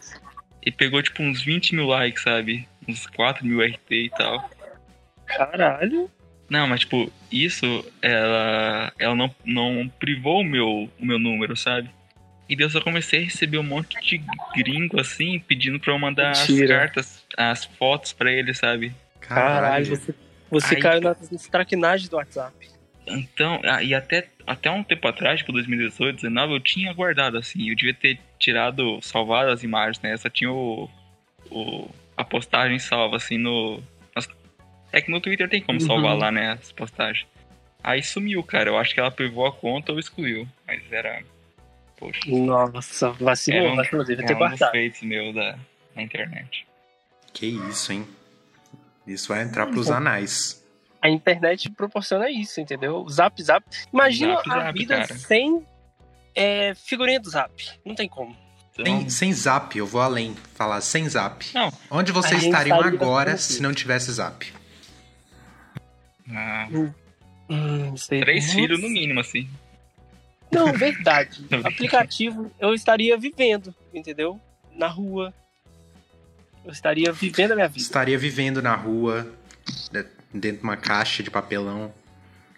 E 0.66 0.70
pegou 0.70 1.02
tipo 1.02 1.24
uns 1.24 1.42
20 1.42 1.76
mil 1.76 1.88
likes, 1.88 2.22
sabe? 2.22 2.68
Uns 2.90 3.08
4 3.08 3.46
mil 3.46 3.62
RT 3.62 3.90
e 3.90 4.10
tal. 4.10 4.50
Caralho. 5.26 6.12
Não, 6.50 6.68
mas 6.68 6.82
tipo, 6.82 7.10
isso, 7.32 7.86
ela, 8.02 8.92
ela 9.00 9.16
não, 9.16 9.34
não 9.46 9.88
privou 9.98 10.42
o 10.42 10.44
meu, 10.44 10.90
o 11.00 11.06
meu 11.06 11.18
número, 11.18 11.56
sabe? 11.56 11.90
E 12.50 12.56
daí 12.56 12.66
eu 12.66 12.70
só 12.70 12.82
comecei 12.82 13.22
a 13.22 13.24
receber 13.24 13.60
um 13.60 13.64
monte 13.64 13.96
de 14.02 14.22
gringo, 14.56 15.00
assim, 15.00 15.40
pedindo 15.40 15.80
pra 15.80 15.94
eu 15.94 16.00
mandar 16.00 16.36
Mentira. 16.36 16.76
as 16.76 16.82
cartas, 16.82 17.26
as 17.38 17.66
fotos 17.66 18.12
pra 18.12 18.32
ele, 18.32 18.54
sabe? 18.56 18.92
Caralho, 19.22 19.86
você, 19.86 20.16
você 20.50 20.76
Aí, 20.76 20.82
caiu 20.82 21.02
nas 21.02 21.48
traquinagens 21.48 22.10
do 22.10 22.16
WhatsApp. 22.16 22.54
Então, 23.06 23.62
e 23.84 23.94
até, 23.94 24.28
até 24.48 24.72
um 24.72 24.84
tempo 24.84 25.08
atrás, 25.08 25.40
tipo 25.40 25.52
2018, 25.52 26.22
2019, 26.22 26.54
eu 26.54 26.60
tinha 26.60 26.94
guardado, 26.94 27.38
assim, 27.38 27.70
eu 27.70 27.76
devia 27.76 27.94
ter 27.94 28.20
tirado, 28.40 29.00
salvado 29.02 29.52
as 29.52 29.64
imagens, 29.64 30.02
né? 30.02 30.18
Só 30.18 30.30
tinha 30.30 30.52
o, 30.52 30.90
o, 31.52 31.88
a 32.18 32.24
postagem 32.24 32.80
salva, 32.80 33.18
assim, 33.18 33.38
no, 33.38 33.82
É 34.92 35.02
que 35.02 35.12
no 35.12 35.22
Twitter 35.22 35.48
tem 35.48 35.62
como 35.62 35.80
salvar 35.80 36.18
lá, 36.18 36.32
né, 36.32 36.54
as 36.54 36.72
postagens. 36.72 37.28
Aí 37.84 38.04
sumiu, 38.04 38.44
cara. 38.44 38.70
Eu 38.70 38.78
acho 38.78 38.94
que 38.94 39.00
ela 39.00 39.12
privou 39.12 39.46
a 39.46 39.52
conta 39.52 39.92
ou 39.92 40.00
excluiu. 40.00 40.48
Mas 40.68 40.82
era. 40.92 41.24
Poxa. 42.00 42.22
Nossa, 42.32 43.12
vacilou, 43.12 43.62
Era 43.62 43.72
um, 43.74 43.76
vacilou. 43.76 44.06
Deve 44.06 44.26
ter 44.26 44.34
um 44.36 44.38
guardado. 44.38 44.72
feitos 44.72 45.02
meu 45.02 45.34
da, 45.34 45.58
na 45.96 46.02
internet. 46.02 46.66
Que 47.34 47.46
isso, 47.48 47.92
hein? 47.92 48.08
Isso 49.06 49.28
vai 49.30 49.44
entrar 49.44 49.68
pros 49.68 49.92
anais. 49.92 50.64
A 51.02 51.10
internet 51.10 51.70
proporciona 51.72 52.30
isso, 52.30 52.60
entendeu? 52.62 53.08
Zap 53.10 53.42
Zap. 53.42 53.66
Imagina 53.92 54.36
Zap, 54.36 54.50
a 54.50 54.54
Zap, 54.66 54.80
vida 54.80 54.96
cara. 54.98 55.16
sem 55.18 55.66
é, 56.36 56.74
figurinha 56.76 57.20
do 57.20 57.30
Zap. 57.30 57.52
Não 57.86 57.96
tem 57.96 58.08
como. 58.08 58.36
Então, 58.74 58.86
Sem, 59.02 59.10
sem 59.10 59.34
zap, 59.34 59.78
eu 59.78 59.86
vou 59.86 60.00
além. 60.02 60.34
Falar 60.56 60.80
sem 60.80 61.08
zap. 61.10 61.46
Não. 61.54 61.70
Onde 61.92 62.14
vocês 62.14 62.42
estariam 62.44 62.78
estaria 62.80 62.98
agora 62.98 63.36
se 63.38 63.62
não 63.62 63.74
tivesse 63.74 64.10
zap? 64.14 64.54
ah, 66.34 66.68
Hum, 67.50 67.98
sei. 67.98 68.22
três 68.22 68.46
Nossa. 68.46 68.56
filhos 68.56 68.80
no 68.82 68.90
mínimo, 68.90 69.20
assim. 69.20 69.50
Não, 70.52 70.72
verdade. 70.74 71.46
Aplicativo, 71.64 72.52
eu 72.60 72.74
estaria 72.74 73.18
vivendo, 73.18 73.74
entendeu? 73.94 74.40
Na 74.76 74.88
rua. 74.88 75.34
Eu 76.66 76.72
estaria 76.72 77.12
vivendo 77.12 77.52
a 77.52 77.56
minha 77.56 77.68
vida. 77.68 77.80
Estaria 77.80 78.18
vivendo 78.18 78.62
na 78.62 78.76
rua, 78.76 79.28
de- 79.92 80.06
dentro 80.34 80.58
de 80.58 80.64
uma 80.64 80.78
caixa 80.78 81.24
de 81.24 81.32
papelão. 81.32 81.94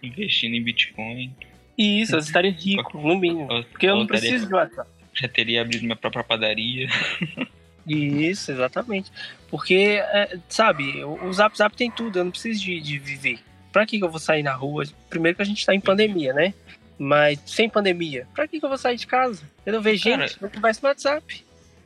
Investindo 0.01 0.55
em 0.55 0.63
Bitcoin. 0.63 1.33
E 1.77 2.01
isso, 2.01 2.15
eu 2.15 2.19
estaria 2.19 2.51
rico, 2.51 2.97
no 2.99 3.17
mínimo. 3.17 3.47
Porque 3.71 3.87
eu 3.87 3.95
não 3.95 4.07
preciso 4.07 4.47
de 4.47 4.53
WhatsApp. 4.53 4.89
Já 5.13 5.27
teria 5.27 5.61
abrido 5.61 5.83
minha 5.83 5.95
própria 5.95 6.23
padaria. 6.23 6.87
Isso, 7.87 8.51
exatamente. 8.51 9.11
Porque, 9.49 9.99
é, 10.01 10.37
sabe, 10.47 11.03
o, 11.03 11.25
o 11.25 11.33
Zap 11.33 11.57
Zap 11.57 11.75
tem 11.75 11.89
tudo, 11.89 12.19
eu 12.19 12.23
não 12.23 12.31
preciso 12.31 12.61
de, 12.61 12.79
de 12.79 12.99
viver. 12.99 13.39
Pra 13.71 13.85
que, 13.85 13.97
que 13.97 14.03
eu 14.03 14.09
vou 14.09 14.19
sair 14.19 14.43
na 14.43 14.53
rua? 14.53 14.83
Primeiro 15.09 15.35
que 15.35 15.41
a 15.41 15.45
gente 15.45 15.65
tá 15.65 15.73
em 15.73 15.79
pandemia, 15.79 16.31
né? 16.33 16.53
Mas 16.97 17.39
sem 17.45 17.69
pandemia, 17.69 18.27
pra 18.35 18.47
que, 18.47 18.59
que 18.59 18.65
eu 18.65 18.69
vou 18.69 18.77
sair 18.77 18.95
de 18.97 19.07
casa? 19.07 19.43
Eu 19.65 19.73
não 19.73 19.81
vejo 19.81 20.03
Cara, 20.09 20.27
gente, 20.27 20.41
eu 20.41 20.49
converso 20.49 20.81
no 20.83 20.89
WhatsApp. 20.89 21.43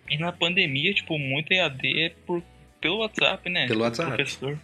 E 0.09 0.17
na 0.17 0.31
pandemia, 0.31 0.93
tipo, 0.93 1.17
muito 1.17 1.51
EAD 1.51 2.03
é 2.03 2.09
por, 2.27 2.43
pelo 2.81 2.97
WhatsApp, 2.99 3.49
né? 3.49 3.67
Pelo 3.67 3.81
WhatsApp. 3.83 4.09
Professor. 4.15 4.59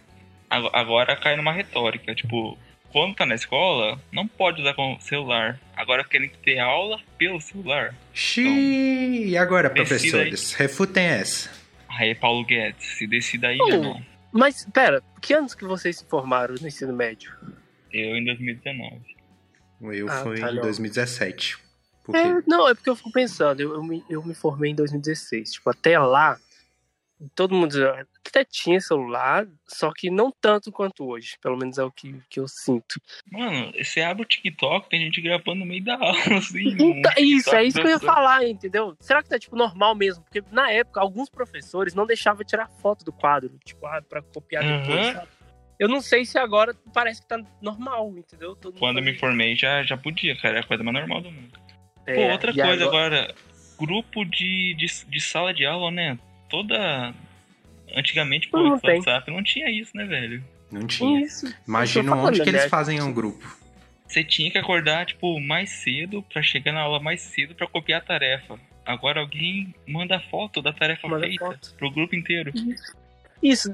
Ago- 0.50 0.70
Agora 0.72 1.16
cai 1.16 1.36
numa 1.36 1.52
retórica, 1.52 2.14
tipo, 2.14 2.56
quando 2.90 3.14
tá 3.14 3.24
na 3.24 3.34
escola, 3.34 3.98
não 4.12 4.28
pode 4.28 4.60
usar 4.60 4.74
com 4.74 4.98
celular. 5.00 5.58
Agora 5.74 6.04
querem 6.04 6.28
ter 6.44 6.58
aula 6.58 7.00
pelo 7.18 7.40
celular. 7.40 7.94
Xiii, 8.12 9.28
e 9.30 9.36
agora, 9.36 9.70
professores? 9.70 10.52
Refutem 10.54 11.04
essa. 11.04 11.50
Aí, 11.88 12.14
Paulo 12.14 12.44
Guedes, 12.44 12.84
se 12.98 13.06
decida 13.06 13.48
aí, 13.48 13.58
Oh. 13.60 14.00
Mas, 14.30 14.66
pera, 14.72 15.02
que 15.20 15.34
anos 15.34 15.54
que 15.54 15.64
vocês 15.64 15.98
se 15.98 16.04
formaram 16.06 16.54
no 16.60 16.66
ensino 16.66 16.92
médio? 16.92 17.32
Eu 17.92 18.16
em 18.16 18.24
2019. 18.24 19.11
Eu 19.82 20.08
Ah, 20.08 20.22
fui 20.22 20.40
tá, 20.40 20.50
em 20.50 20.54
não. 20.56 20.62
2017. 20.62 21.58
Por 22.04 22.12
quê? 22.12 22.18
É, 22.18 22.42
não, 22.46 22.68
é 22.68 22.74
porque 22.74 22.90
eu 22.90 22.96
fico 22.96 23.12
pensando, 23.12 23.60
eu, 23.60 23.74
eu, 23.74 23.82
me, 23.82 24.04
eu 24.08 24.22
me 24.24 24.34
formei 24.34 24.70
em 24.72 24.74
2016. 24.74 25.52
Tipo, 25.52 25.70
até 25.70 25.98
lá, 25.98 26.38
todo 27.34 27.54
mundo 27.54 27.76
até 28.26 28.44
tinha 28.44 28.80
celular, 28.80 29.46
só 29.68 29.92
que 29.92 30.10
não 30.10 30.32
tanto 30.40 30.72
quanto 30.72 31.04
hoje. 31.06 31.36
Pelo 31.40 31.56
menos 31.56 31.78
é 31.78 31.84
o 31.84 31.90
que, 31.92 32.14
que 32.28 32.40
eu 32.40 32.48
sinto. 32.48 33.00
Mano, 33.30 33.72
você 33.78 34.00
abre 34.00 34.22
o 34.22 34.26
TikTok, 34.26 34.88
tem 34.88 35.00
gente 35.00 35.20
gravando 35.20 35.60
no 35.60 35.66
meio 35.66 35.84
da 35.84 35.94
aula, 35.94 36.18
assim. 36.38 36.68
Então, 36.68 37.12
um 37.12 37.22
isso, 37.22 37.54
é 37.54 37.64
isso 37.64 37.78
que 37.80 37.86
eu 37.86 37.90
ia 37.90 37.98
falar, 38.00 38.44
entendeu? 38.46 38.96
Será 39.00 39.22
que 39.22 39.28
tá, 39.28 39.38
tipo, 39.38 39.54
normal 39.54 39.94
mesmo? 39.94 40.24
Porque 40.24 40.42
na 40.50 40.70
época, 40.70 41.00
alguns 41.00 41.28
professores 41.30 41.94
não 41.94 42.06
deixavam 42.06 42.44
tirar 42.44 42.68
foto 42.68 43.04
do 43.04 43.12
quadro, 43.12 43.56
tipo, 43.64 43.86
ah, 43.86 44.02
pra 44.02 44.22
copiar 44.22 44.64
depois, 44.64 45.06
Uhum. 45.06 45.12
sabe? 45.12 45.28
Eu 45.82 45.88
não 45.88 46.00
sei 46.00 46.24
se 46.24 46.38
agora 46.38 46.76
parece 46.94 47.20
que 47.22 47.26
tá 47.28 47.42
normal, 47.60 48.14
entendeu? 48.16 48.54
Todo 48.54 48.78
Quando 48.78 48.98
eu 48.98 49.02
me 49.02 49.10
faz 49.10 49.20
formei 49.20 49.56
já, 49.56 49.82
já 49.82 49.96
podia, 49.96 50.36
cara. 50.36 50.58
É 50.58 50.60
a 50.60 50.62
coisa 50.62 50.84
mais 50.84 50.96
normal 50.96 51.20
do 51.22 51.30
mundo. 51.32 51.48
isso. 51.58 51.74
Pô, 52.04 52.10
É, 52.12 52.32
outra 52.32 52.52
coisa 52.54 52.84
agora, 52.84 53.34
grupo 53.78 54.24
de, 54.24 54.74
de, 54.74 54.86
de 55.08 55.20
sala 55.20 55.52
de 55.52 55.66
aula, 55.66 55.90
né? 55.90 56.16
Toda. 56.48 57.12
Antigamente, 57.96 58.48
pô, 58.48 58.58
Não 58.58 58.74
esse 58.74 58.82
tem. 58.82 58.96
WhatsApp 58.98 59.30
não 59.30 59.42
tinha 59.42 59.68
isso, 59.70 59.90
né, 59.96 60.04
velho? 60.04 60.44
Não 60.70 60.86
tinha. 60.86 61.20
Isso. 61.26 61.52
Imagina 61.66 62.14
onde 62.14 62.42
que 62.42 62.48
eles 62.48 62.66
fazem 62.66 63.02
um 63.02 63.12
grupo. 63.12 63.44
Você 64.06 64.22
tinha 64.22 64.50
que 64.52 64.58
acordar, 64.58 65.04
tipo, 65.06 65.40
mais 65.40 65.68
cedo 65.70 66.22
pra 66.22 66.42
chegar 66.42 66.72
na 66.72 66.80
aula 66.82 67.00
mais 67.00 67.20
cedo 67.22 67.54
pra 67.56 67.66
copiar 67.66 68.00
a 68.00 68.04
tarefa. 68.04 68.56
Agora 68.86 69.20
alguém 69.20 69.74
manda 69.86 70.20
foto 70.30 70.60
da 70.62 70.72
tarefa 70.72 71.08
Manda 71.08 71.26
feita 71.26 71.44
foto. 71.44 71.74
pro 71.76 71.90
grupo 71.90 72.14
inteiro. 72.14 72.52
Isso, 72.54 72.94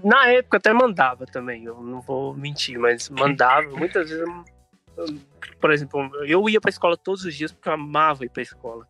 na 0.05 0.29
época 0.29 0.57
até 0.57 0.73
mandava 0.73 1.27
também, 1.27 1.65
eu 1.65 1.81
não 1.83 2.01
vou 2.01 2.35
mentir, 2.35 2.79
mas 2.79 3.09
mandava. 3.11 3.69
Muitas 3.77 4.09
vezes, 4.09 4.25
eu- 4.97 5.19
por 5.61 5.71
exemplo, 5.73 6.11
eu 6.25 6.49
ia 6.49 6.61
pra 6.61 6.71
escola 6.71 6.97
todos 6.97 7.25
os 7.25 7.35
dias 7.35 7.53
porque 7.53 7.69
eu 7.69 7.75
amava 7.75 8.25
ir 8.25 8.31
pra 8.31 8.43
escola. 8.43 8.87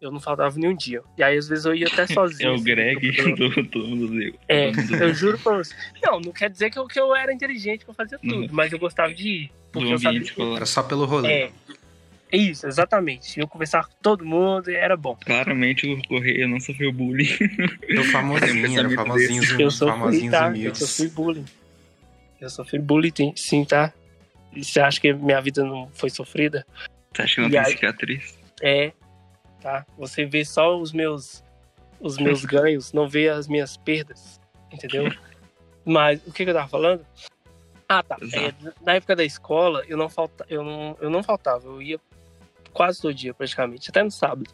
Eu 0.00 0.10
não 0.10 0.18
faltava 0.18 0.58
nenhum 0.58 0.74
dia. 0.74 1.00
E 1.16 1.22
aí, 1.22 1.36
às 1.38 1.46
vezes, 1.46 1.64
eu 1.64 1.74
ia 1.74 1.86
até 1.86 2.02
É 2.10 2.14
sozinho. 2.14 2.50
o 2.50 2.54
assim, 2.54 2.64
Greg 2.64 3.18
eu- 3.18 3.36
do 3.36 3.64
todo 3.68 3.86
mundo 3.86 4.08
deu. 4.08 4.34
É, 4.48 4.70
eu 5.00 5.14
juro 5.14 5.38
pra 5.38 5.58
você. 5.58 5.74
Não, 6.02 6.18
não 6.18 6.32
quer 6.32 6.50
dizer 6.50 6.70
que 6.70 6.78
eu, 6.78 6.86
que 6.88 6.98
eu 6.98 7.14
era 7.14 7.32
inteligente, 7.32 7.84
que 7.84 7.90
eu 7.90 7.94
fazia 7.94 8.18
tudo, 8.18 8.52
mas 8.52 8.72
eu 8.72 8.78
gostava 8.80 9.14
de 9.14 9.28
ir. 9.28 9.52
Porque 9.70 9.86
do 9.86 9.92
eu 9.94 9.98
sabia 9.98 10.18
ambiente 10.18 10.34
que... 10.34 10.42
Era 10.56 10.66
só 10.66 10.82
pelo 10.82 11.04
rolê. 11.04 11.32
É. 11.32 11.50
Isso, 12.32 12.66
exatamente. 12.66 13.38
Eu 13.38 13.46
conversava 13.46 13.86
com 13.88 13.94
todo 14.02 14.24
mundo 14.24 14.70
e 14.70 14.74
era 14.74 14.96
bom. 14.96 15.14
Claramente 15.16 15.86
o 15.86 16.02
Correia 16.08 16.48
não 16.48 16.58
sofreu 16.58 16.90
bullying. 16.92 17.28
Eu 17.86 18.04
famosinho, 18.04 18.78
era 18.78 18.88
famosinhos, 18.90 19.50
Eu 19.60 19.70
sofri, 19.70 19.92
famosinhos 19.98 20.30
tá? 20.32 20.56
Eu 20.56 20.74
sofri 20.74 21.08
bullying. 21.08 21.44
Eu 22.40 22.48
sofri 22.50 22.78
bullying, 22.78 23.32
sim, 23.36 23.64
tá? 23.64 23.92
E 24.54 24.64
você 24.64 24.80
acha 24.80 24.98
que 25.00 25.12
minha 25.12 25.40
vida 25.42 25.62
não 25.62 25.90
foi 25.92 26.08
sofrida? 26.10 26.66
Você 27.14 27.22
acha 27.22 27.34
que 27.34 27.40
não 27.42 27.48
E 27.48 27.50
tem 27.52 27.60
aí- 27.60 27.72
cicatriz? 27.72 28.38
É, 28.62 28.92
tá? 29.60 29.84
Você 29.98 30.24
vê 30.24 30.44
só 30.44 30.76
os 30.78 30.92
meus 30.92 31.44
os 32.00 32.16
meus 32.18 32.44
ganhos, 32.46 32.92
não 32.92 33.06
vê 33.08 33.28
as 33.28 33.46
minhas 33.46 33.76
perdas, 33.76 34.40
entendeu? 34.72 35.12
Mas 35.84 36.20
o 36.26 36.32
que, 36.32 36.44
que 36.44 36.50
eu 36.50 36.54
tava 36.54 36.68
falando? 36.68 37.04
Ah, 37.88 38.02
tá. 38.02 38.16
É, 38.32 38.52
na 38.84 38.94
época 38.94 39.14
da 39.14 39.22
escola, 39.24 39.84
eu 39.86 39.96
não, 39.98 40.08
falta, 40.08 40.46
eu, 40.48 40.64
não, 40.64 40.96
eu 41.00 41.10
não 41.10 41.22
faltava, 41.22 41.66
eu 41.66 41.82
ia 41.82 42.00
quase 42.72 43.00
todo 43.00 43.14
dia, 43.14 43.34
praticamente, 43.34 43.90
até 43.90 44.02
no 44.02 44.10
sábado. 44.10 44.50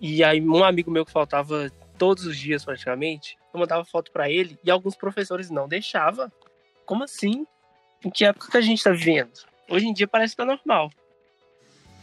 E 0.00 0.24
aí, 0.24 0.40
um 0.40 0.64
amigo 0.64 0.90
meu 0.90 1.04
que 1.04 1.12
faltava 1.12 1.70
todos 1.98 2.24
os 2.24 2.36
dias, 2.36 2.64
praticamente, 2.64 3.36
eu 3.52 3.60
mandava 3.60 3.84
foto 3.84 4.10
pra 4.10 4.30
ele 4.30 4.58
e 4.64 4.70
alguns 4.70 4.96
professores 4.96 5.50
não 5.50 5.68
deixavam. 5.68 6.30
Como 6.86 7.04
assim? 7.04 7.46
Em 8.04 8.10
que 8.10 8.24
época 8.24 8.50
que 8.50 8.56
a 8.56 8.62
gente 8.62 8.82
tá 8.82 8.90
vivendo? 8.90 9.32
Hoje 9.68 9.86
em 9.86 9.92
dia 9.92 10.08
parece 10.08 10.34
que 10.34 10.38
tá 10.38 10.44
normal. 10.44 10.90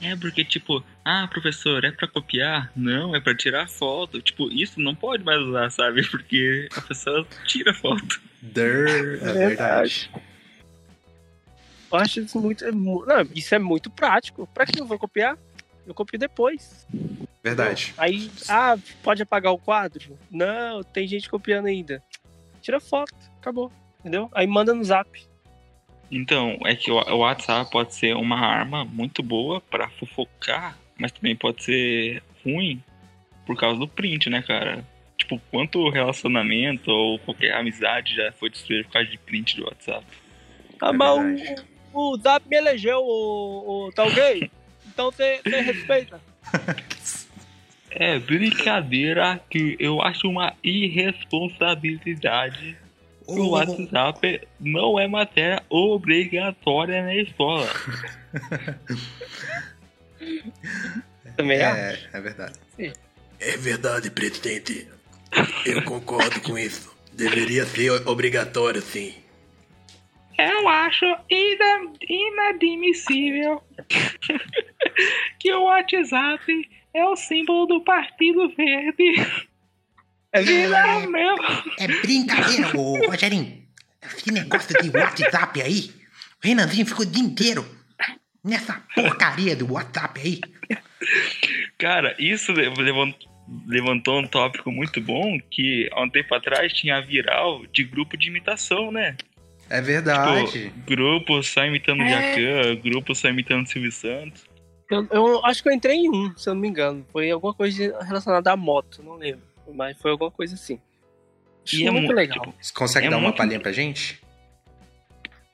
É, 0.02 0.16
porque, 0.16 0.46
tipo, 0.46 0.84
ah, 1.04 1.28
professor, 1.28 1.84
é 1.84 1.92
pra 1.92 2.08
copiar? 2.08 2.72
Não, 2.76 3.16
é 3.16 3.20
pra 3.20 3.36
tirar 3.36 3.68
foto. 3.68 4.22
Tipo, 4.22 4.52
isso 4.52 4.80
não 4.80 4.94
pode 4.94 5.24
mais 5.24 5.42
usar, 5.42 5.72
sabe? 5.72 6.06
Porque 6.10 6.70
a 6.76 6.82
pessoa 6.82 7.26
tira 7.46 7.74
foto. 7.74 8.22
Der, 8.42 9.20
é 9.24 9.34
verdade. 9.34 10.12
Eu 11.92 12.00
acho 12.00 12.20
isso 12.20 12.40
muito. 12.40 12.66
é 12.66 12.72
Não, 12.72 13.22
isso 13.34 13.56
é 13.56 13.60
muito 13.60 13.90
prático. 13.90 14.48
Pra 14.54 14.66
que 14.66 14.80
eu 14.80 14.86
vou 14.86 15.00
copiar? 15.00 15.38
Eu 15.86 15.94
copio 15.94 16.20
depois. 16.20 16.86
Verdade. 17.42 17.94
Aí, 17.98 18.30
ah, 18.50 18.78
pode 19.02 19.24
apagar 19.24 19.54
o 19.54 19.58
quadro? 19.58 20.18
Não, 20.30 20.84
tem 20.84 21.08
gente 21.08 21.30
copiando 21.30 21.68
ainda. 21.68 22.04
Tira 22.62 22.80
foto, 22.80 23.16
acabou. 23.40 23.72
Entendeu? 24.00 24.30
Aí 24.34 24.46
manda 24.46 24.74
no 24.74 24.84
zap. 24.84 25.10
Então, 26.12 26.58
é 26.66 26.76
que 26.76 26.92
o 26.92 27.18
WhatsApp 27.18 27.70
pode 27.72 27.94
ser 27.94 28.16
uma 28.16 28.40
arma 28.40 28.86
muito 28.86 29.22
boa 29.22 29.60
pra 29.62 29.90
fofocar, 29.90 30.78
mas 30.98 31.12
também 31.12 31.36
pode 31.36 31.64
ser 31.64 32.24
ruim 32.46 32.82
por 33.46 33.58
causa 33.58 33.80
do 33.80 33.88
print, 33.88 34.30
né, 34.30 34.42
cara? 34.42 34.86
Tipo, 35.18 35.42
quanto 35.52 35.90
relacionamento 35.90 36.92
ou 36.92 37.20
qualquer 37.20 37.56
amizade 37.56 38.16
já 38.16 38.32
foi 38.34 38.50
destruído 38.50 38.86
por 38.86 38.94
causa 38.94 39.10
de 39.10 39.18
print 39.18 39.58
do 39.58 39.66
WhatsApp? 39.66 40.06
Ah, 40.82 40.90
É 40.90 40.92
mas. 40.92 41.66
O, 41.98 42.18
zap 42.18 42.48
me 42.48 42.56
elegeu, 42.56 43.00
o, 43.00 43.88
o, 43.88 43.92
tá 43.92 44.04
ok? 44.04 44.50
Então 44.88 45.12
você 45.12 45.42
respeita. 45.44 46.22
É 48.00 48.20
brincadeira 48.20 49.42
que 49.50 49.76
eu 49.80 50.04
acho 50.04 50.28
uma 50.28 50.54
irresponsabilidade. 50.64 52.78
O 53.26 53.50
WhatsApp 53.50 54.48
não 54.60 55.00
é 55.00 55.08
matéria 55.08 55.64
obrigatória 55.68 57.02
na 57.02 57.16
escola. 57.16 57.68
Também. 61.36 61.58
É, 61.58 62.00
é 62.14 62.22
verdade. 62.22 62.60
É 63.40 63.58
verdade, 63.58 64.12
presidente. 64.12 64.88
Eu 65.66 65.84
concordo 65.84 66.40
com 66.42 66.56
isso. 66.56 66.96
Deveria 67.14 67.66
ser 67.66 67.90
obrigatório, 68.08 68.82
sim. 68.82 69.16
Eu 70.38 70.68
acho 70.70 71.06
ina- 71.30 71.94
inadmissível 72.08 73.62
que 75.40 75.52
o 75.54 75.64
WhatsApp 75.64 76.70
é 76.94 77.06
o 77.06 77.16
símbolo 77.16 77.66
do 77.66 77.82
Partido 77.82 78.50
Verde. 78.50 79.16
É. 80.34 80.42
É 81.80 81.88
brincadeira, 81.88 82.78
ô 82.78 83.08
Rogerinho. 83.08 83.66
Que 84.24 84.32
negócio 84.32 84.76
de 84.82 84.96
WhatsApp 84.96 85.62
aí? 85.62 85.90
O 86.44 86.48
Renanzinho 86.48 86.86
ficou 86.86 87.06
o 87.06 87.10
dia 87.10 87.24
inteiro 87.24 87.66
nessa 88.44 88.82
porcaria 88.94 89.56
do 89.56 89.74
WhatsApp 89.74 90.20
aí. 90.20 90.42
Cara, 91.78 92.16
isso 92.20 92.52
levantou, 92.54 93.30
levantou 93.68 94.20
um 94.20 94.28
tópico 94.28 94.72
muito 94.72 95.02
bom 95.02 95.38
que 95.50 95.90
há 95.92 96.04
um 96.04 96.10
tempo 96.10 96.34
atrás 96.36 96.72
tinha 96.74 96.98
a 96.98 97.02
viral 97.02 97.66
de 97.68 97.84
grupo 97.84 98.16
de 98.18 98.28
imitação, 98.28 98.92
né? 98.92 99.16
É 99.70 99.82
verdade. 99.82 100.70
Tipo, 100.70 100.82
grupo 100.86 101.44
só 101.44 101.66
imitando 101.66 102.02
é. 102.04 102.10
Jacan, 102.10 102.76
grupo 102.82 103.14
só 103.14 103.28
imitando 103.30 103.68
Silvio 103.68 103.92
Santos. 103.92 104.46
Eu, 104.90 105.06
eu, 105.12 105.46
acho 105.46 105.62
que 105.62 105.70
eu 105.70 105.74
entrei 105.74 105.98
em 105.98 106.10
um, 106.10 106.36
se 106.38 106.48
eu 106.50 106.54
não 106.54 106.62
me 106.62 106.70
engano. 106.70 107.06
Foi 107.12 107.30
alguma 107.30 107.54
coisa 107.54 107.98
relacionada 108.04 108.52
à 108.52 108.56
moto, 108.56 109.04
não 109.04 109.16
lembro. 109.16 109.42
Mas 109.74 109.98
foi 109.98 110.12
alguma 110.12 110.32
coisa 110.32 110.56
assim. 110.56 110.80
E 111.74 111.86
é 111.86 111.92
muito 111.92 112.14
legal. 112.14 112.40
Tipo, 112.40 112.56
Você 112.62 112.74
consegue 112.74 113.08
é 113.08 113.10
dar 113.10 113.18
uma 113.18 113.34
palhinha 113.34 113.60
pra 113.60 113.74
gente? 113.74 114.22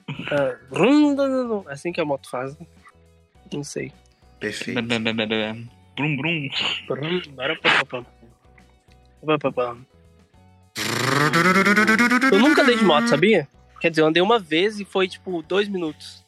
Uh, 0.09 1.65
assim 1.67 1.91
que 1.91 1.99
a 1.99 2.05
moto 2.05 2.29
faz. 2.29 2.55
Não 3.51 3.63
sei. 3.63 3.91
Perfeito. 4.39 4.79
Brum 5.95 6.15
brum. 6.17 6.49
Eu 12.31 12.39
nunca 12.39 12.63
dei 12.63 12.77
de 12.77 12.83
moto, 12.83 13.07
sabia? 13.07 13.47
Quer 13.83 13.89
dizer, 13.89 14.01
eu 14.01 14.05
andei 14.05 14.23
uma 14.23 14.39
vez 14.39 14.79
e 14.79 14.85
foi 14.85 15.09
tipo 15.09 15.41
dois 15.41 15.67
minutos. 15.67 16.25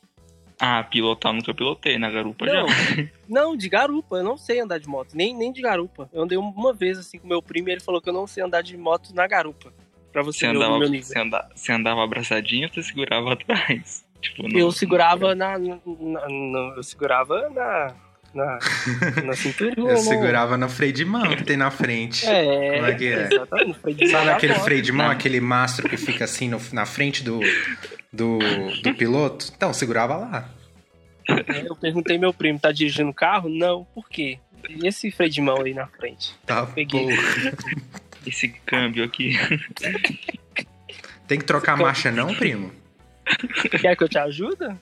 Ah, 0.60 0.84
pilotar 0.84 1.32
nunca 1.32 1.54
pilotei, 1.54 1.98
na 1.98 2.12
garupa 2.12 2.46
não, 2.46 2.68
já. 2.68 3.08
Não, 3.30 3.56
de 3.56 3.70
garupa, 3.70 4.18
eu 4.18 4.26
não 4.26 4.36
sei 4.36 4.60
andar 4.60 4.78
de 4.78 4.90
moto, 4.90 5.16
nem, 5.16 5.34
nem 5.34 5.54
de 5.54 5.62
garupa. 5.62 6.10
Eu 6.12 6.24
andei 6.24 6.38
uma 6.38 6.74
vez 6.74 6.98
assim 6.98 7.18
com 7.18 7.26
meu 7.26 7.42
primo 7.42 7.70
e 7.70 7.72
ele 7.72 7.80
falou 7.80 8.02
que 8.02 8.10
eu 8.10 8.14
não 8.14 8.28
sei 8.28 8.44
andar 8.44 8.62
de 8.62 8.76
moto 8.76 9.16
na 9.16 9.26
garupa. 9.26 9.74
Pra 10.12 10.22
você, 10.22 10.40
você 10.40 10.48
ver 10.48 10.58
andava, 10.58 10.74
o 10.74 10.80
meu 10.80 10.90
nível. 10.90 11.08
Você 11.08 11.18
andava, 11.18 11.50
você 11.56 11.72
andava 11.72 12.04
abraçadinho 12.04 12.68
ou 12.68 12.74
você 12.74 12.84
segurava 12.84 13.32
atrás? 13.40 14.06
Tipo, 14.20 14.50
no, 14.50 14.60
eu 14.60 14.70
segurava 14.74 15.34
na, 15.34 15.58
na, 15.58 15.80
na, 15.86 16.74
Eu 16.76 16.84
segurava 16.84 17.50
na. 17.52 17.96
Na, 18.36 18.60
na 19.24 19.32
cinturinha. 19.34 19.76
Eu 19.78 19.86
né? 19.86 19.96
segurava 19.96 20.58
no 20.58 20.68
freio 20.68 20.92
de 20.92 21.06
mão 21.06 21.34
que 21.38 21.44
tem 21.46 21.56
na 21.56 21.72
frente. 21.72 22.28
É, 22.28 22.76
Como 22.76 22.86
é 22.86 22.94
que 22.94 23.08
é? 23.08 23.30
exatamente. 23.32 23.80
Freio 23.80 23.98
de 23.98 24.10
Sabe 24.10 24.30
aquele 24.30 24.54
freio 24.56 24.82
de 24.82 24.92
mão, 24.92 25.10
aquele 25.10 25.40
mastro 25.40 25.88
que 25.88 25.96
fica 25.96 26.26
assim 26.26 26.50
no, 26.50 26.62
na 26.74 26.86
frente 26.86 27.24
do, 27.24 27.40
do, 28.12 28.40
do 28.84 28.94
piloto? 28.94 29.54
Então, 29.56 29.74
segurava 29.74 30.18
lá. 30.18 30.50
É, 31.30 31.62
eu 31.66 31.76
perguntei 31.78 32.18
meu 32.18 32.34
primo, 32.34 32.60
tá 32.60 32.74
dirigindo 32.74 33.10
o 33.10 33.14
carro? 33.14 33.48
Não, 33.48 33.86
por 33.96 34.10
quê? 34.10 34.38
E 34.70 34.86
esse 34.86 35.10
freio 35.12 35.32
de 35.32 35.40
mão 35.40 35.62
aí 35.62 35.74
na 35.74 35.88
frente? 35.88 36.36
Tá, 36.46 36.66
peguei. 36.66 37.08
Esse 38.26 38.50
câmbio 38.50 39.04
aqui. 39.04 39.38
Tem 41.28 41.38
que 41.38 41.46
trocar 41.46 41.74
a 41.74 41.78
marcha 41.78 42.10
não, 42.10 42.34
primo? 42.34 42.72
Quer 43.80 43.96
que 43.96 44.04
eu 44.04 44.10
te 44.10 44.18
ajude? 44.18 44.76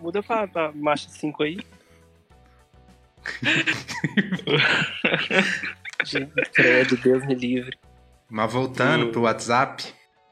Muda 0.00 0.20
pra, 0.24 0.48
pra 0.48 0.72
marcha 0.72 1.08
5 1.08 1.42
aí. 1.44 1.58
Credo, 6.54 6.96
Deus 6.96 7.26
me 7.26 7.34
livre. 7.34 7.76
Mas 8.28 8.52
voltando 8.52 9.08
pro 9.08 9.22
WhatsApp. 9.22 9.84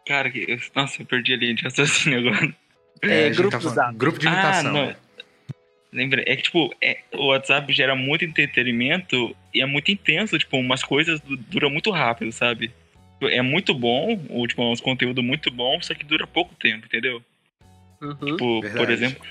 Cara, 0.06 0.30
que, 0.30 0.58
nossa, 0.74 1.02
eu 1.02 1.06
perdi 1.06 1.34
a 1.34 1.36
linha 1.36 1.54
de 1.54 1.62
raciocínio 1.64 2.20
agora. 2.20 2.54
É, 3.02 3.26
é 3.26 3.30
grupo, 3.30 3.74
tá 3.74 3.92
grupo 3.92 4.18
de 4.18 4.26
imitação. 4.26 4.70
Ah, 4.70 4.72
não. 4.72 4.84
É. 4.90 4.96
Lembra? 5.92 6.22
É 6.26 6.36
que, 6.36 6.42
tipo, 6.42 6.74
é, 6.82 6.98
o 7.14 7.26
WhatsApp 7.28 7.72
gera 7.72 7.94
muito 7.94 8.24
entretenimento 8.24 9.34
e 9.54 9.60
é 9.62 9.66
muito 9.66 9.90
intenso, 9.90 10.38
tipo, 10.38 10.56
umas 10.58 10.82
coisas 10.82 11.20
duram 11.50 11.70
muito 11.70 11.90
rápido, 11.90 12.30
sabe? 12.30 12.72
É 13.22 13.42
muito 13.42 13.74
bom, 13.74 14.20
ou, 14.28 14.46
tipo, 14.46 14.62
uns 14.62 14.80
conteúdo 14.80 15.22
muito 15.22 15.50
bom, 15.50 15.80
só 15.80 15.94
que 15.94 16.04
dura 16.04 16.26
pouco 16.26 16.54
tempo, 16.54 16.86
entendeu? 16.86 17.22
Uhum. 18.00 18.14
Tipo, 18.14 18.60
Verdade. 18.60 18.84
por 18.84 18.90
exemplo. 18.92 19.26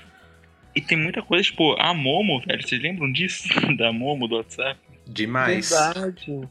E 0.78 0.82
tem 0.82 0.96
muita 0.96 1.24
coisa, 1.24 1.44
tipo, 1.44 1.76
a 1.80 1.92
Momo, 1.92 2.40
velho, 2.40 2.62
vocês 2.62 2.80
lembram 2.80 3.12
disso? 3.12 3.50
da 3.76 3.92
Momo 3.92 4.28
do 4.28 4.36
WhatsApp? 4.36 4.80
Demais. 5.08 5.72
Verdade. 5.72 6.48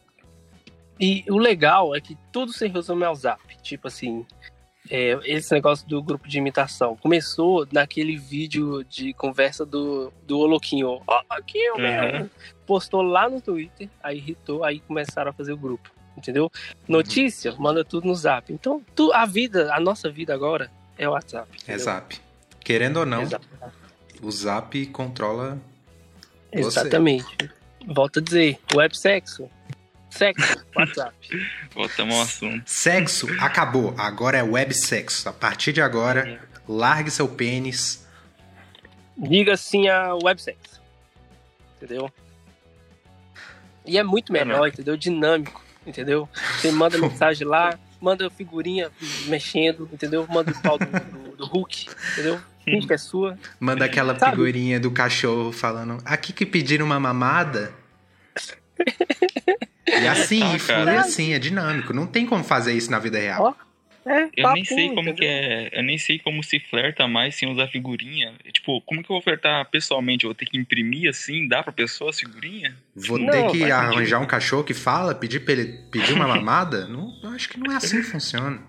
E 0.98 1.24
o 1.28 1.38
legal 1.38 1.94
é 1.94 2.00
que 2.00 2.18
tudo 2.32 2.52
se 2.52 2.66
resume 2.66 3.04
ao 3.04 3.14
Zap. 3.14 3.40
Tipo 3.62 3.86
assim, 3.86 4.26
é, 4.90 5.16
esse 5.22 5.54
negócio 5.54 5.86
do 5.86 6.02
grupo 6.02 6.26
de 6.26 6.38
imitação 6.38 6.96
começou 6.96 7.68
naquele 7.70 8.16
vídeo 8.16 8.82
de 8.82 9.12
conversa 9.12 9.64
do, 9.64 10.12
do 10.26 10.40
Oloquinho. 10.40 11.00
Ó, 11.06 11.22
aqui 11.30 11.58
eu 11.58 11.76
uhum. 11.76 12.28
Postou 12.66 13.02
lá 13.02 13.30
no 13.30 13.40
Twitter, 13.40 13.88
aí 14.02 14.16
irritou, 14.16 14.64
aí 14.64 14.80
começaram 14.80 15.30
a 15.30 15.34
fazer 15.34 15.52
o 15.52 15.56
grupo. 15.56 15.88
Entendeu? 16.16 16.50
Notícia, 16.88 17.52
uhum. 17.52 17.60
manda 17.60 17.84
tudo 17.84 18.08
no 18.08 18.14
zap. 18.16 18.52
Então, 18.52 18.82
tu, 18.92 19.12
a 19.12 19.24
vida, 19.24 19.72
a 19.72 19.78
nossa 19.78 20.10
vida 20.10 20.34
agora 20.34 20.68
é 20.98 21.08
o 21.08 21.12
WhatsApp. 21.12 21.48
Entendeu? 21.54 21.74
É 21.76 21.78
zap. 21.78 22.20
Querendo 22.58 22.96
ou 22.96 23.06
não, 23.06 23.22
o 24.22 24.30
zap 24.30 24.86
controla. 24.86 25.58
Exatamente. 26.52 27.24
Você. 27.40 27.50
Volto 27.86 28.18
a 28.18 28.22
dizer, 28.22 28.58
web 28.74 28.96
sexo 28.96 29.48
Sexo, 30.16 30.64
WhatsApp. 30.74 31.14
Voltamos 31.74 32.14
ao 32.14 32.22
assunto. 32.22 32.62
Sexo 32.64 33.26
acabou. 33.38 33.94
Agora 33.98 34.38
é 34.38 34.42
web 34.42 34.72
sexo. 34.72 35.28
A 35.28 35.32
partir 35.32 35.74
de 35.74 35.82
agora, 35.82 36.26
é. 36.26 36.38
largue 36.66 37.10
seu 37.10 37.28
pênis. 37.28 38.06
Diga 39.16 39.56
sim 39.56 39.88
a 39.88 40.14
web 40.14 40.40
sexo. 40.40 40.80
Entendeu? 41.76 42.10
E 43.84 43.98
é 43.98 44.02
muito 44.02 44.32
melhor, 44.32 44.66
é 44.66 44.68
entendeu? 44.70 44.96
Dinâmico, 44.96 45.62
entendeu? 45.86 46.28
Você 46.56 46.72
manda 46.72 46.96
mensagem 46.98 47.46
lá, 47.46 47.78
manda 48.00 48.30
figurinha 48.30 48.90
mexendo, 49.26 49.88
entendeu? 49.92 50.26
Manda 50.28 50.50
o 50.50 50.62
pau 50.62 50.78
do, 50.78 50.86
do, 50.86 51.36
do 51.36 51.46
Hulk, 51.46 51.88
entendeu? 52.12 52.40
É 52.66 52.98
sua. 52.98 53.38
Manda 53.60 53.84
aquela 53.84 54.18
Sabe? 54.18 54.32
figurinha 54.32 54.80
do 54.80 54.90
cachorro 54.90 55.52
falando: 55.52 55.98
aqui 56.04 56.32
que 56.32 56.44
pediram 56.44 56.86
uma 56.86 56.98
mamada. 56.98 57.72
E 59.88 60.06
assim, 60.08 60.42
ah, 60.42 60.58
flui 60.58 60.96
assim, 60.96 61.32
é 61.32 61.38
dinâmico. 61.38 61.92
Não 61.92 62.06
tem 62.06 62.26
como 62.26 62.42
fazer 62.42 62.72
isso 62.72 62.90
na 62.90 62.98
vida 62.98 63.18
real. 63.18 63.56
Oh, 63.56 64.10
é, 64.10 64.28
eu 64.36 64.52
nem 64.52 64.64
sei 64.64 64.94
como 64.94 65.14
que 65.14 65.24
é. 65.24 65.70
Eu 65.72 65.82
nem 65.82 65.98
sei 65.98 66.18
como 66.18 66.42
se 66.42 66.60
flerta 66.60 67.08
mais 67.08 67.34
sem 67.34 67.50
usar 67.50 67.68
figurinha. 67.68 68.34
Tipo, 68.52 68.80
como 68.82 69.02
que 69.02 69.10
eu 69.10 69.14
vou 69.14 69.22
flertar 69.22 69.64
pessoalmente? 69.70 70.24
Eu 70.24 70.28
vou 70.28 70.34
ter 70.34 70.46
que 70.46 70.56
imprimir 70.56 71.08
assim, 71.08 71.48
dar 71.48 71.62
pra 71.62 71.72
pessoa 71.72 72.10
a 72.10 72.12
figurinha? 72.12 72.76
Vou 72.94 73.18
não, 73.18 73.30
ter 73.30 73.50
que 73.50 73.64
arranjar 73.70 73.96
sentido. 73.96 74.20
um 74.20 74.26
cachorro 74.26 74.64
que 74.64 74.74
fala, 74.74 75.14
pedir 75.14 75.40
pra 75.40 75.54
ele 75.54 75.80
pedir 75.90 76.14
uma 76.14 76.28
mamada? 76.28 76.86
não, 76.86 77.12
eu 77.22 77.30
acho 77.30 77.48
que 77.48 77.58
não 77.58 77.72
é 77.72 77.76
assim 77.76 77.98
que 77.98 78.06
funciona. 78.06 78.60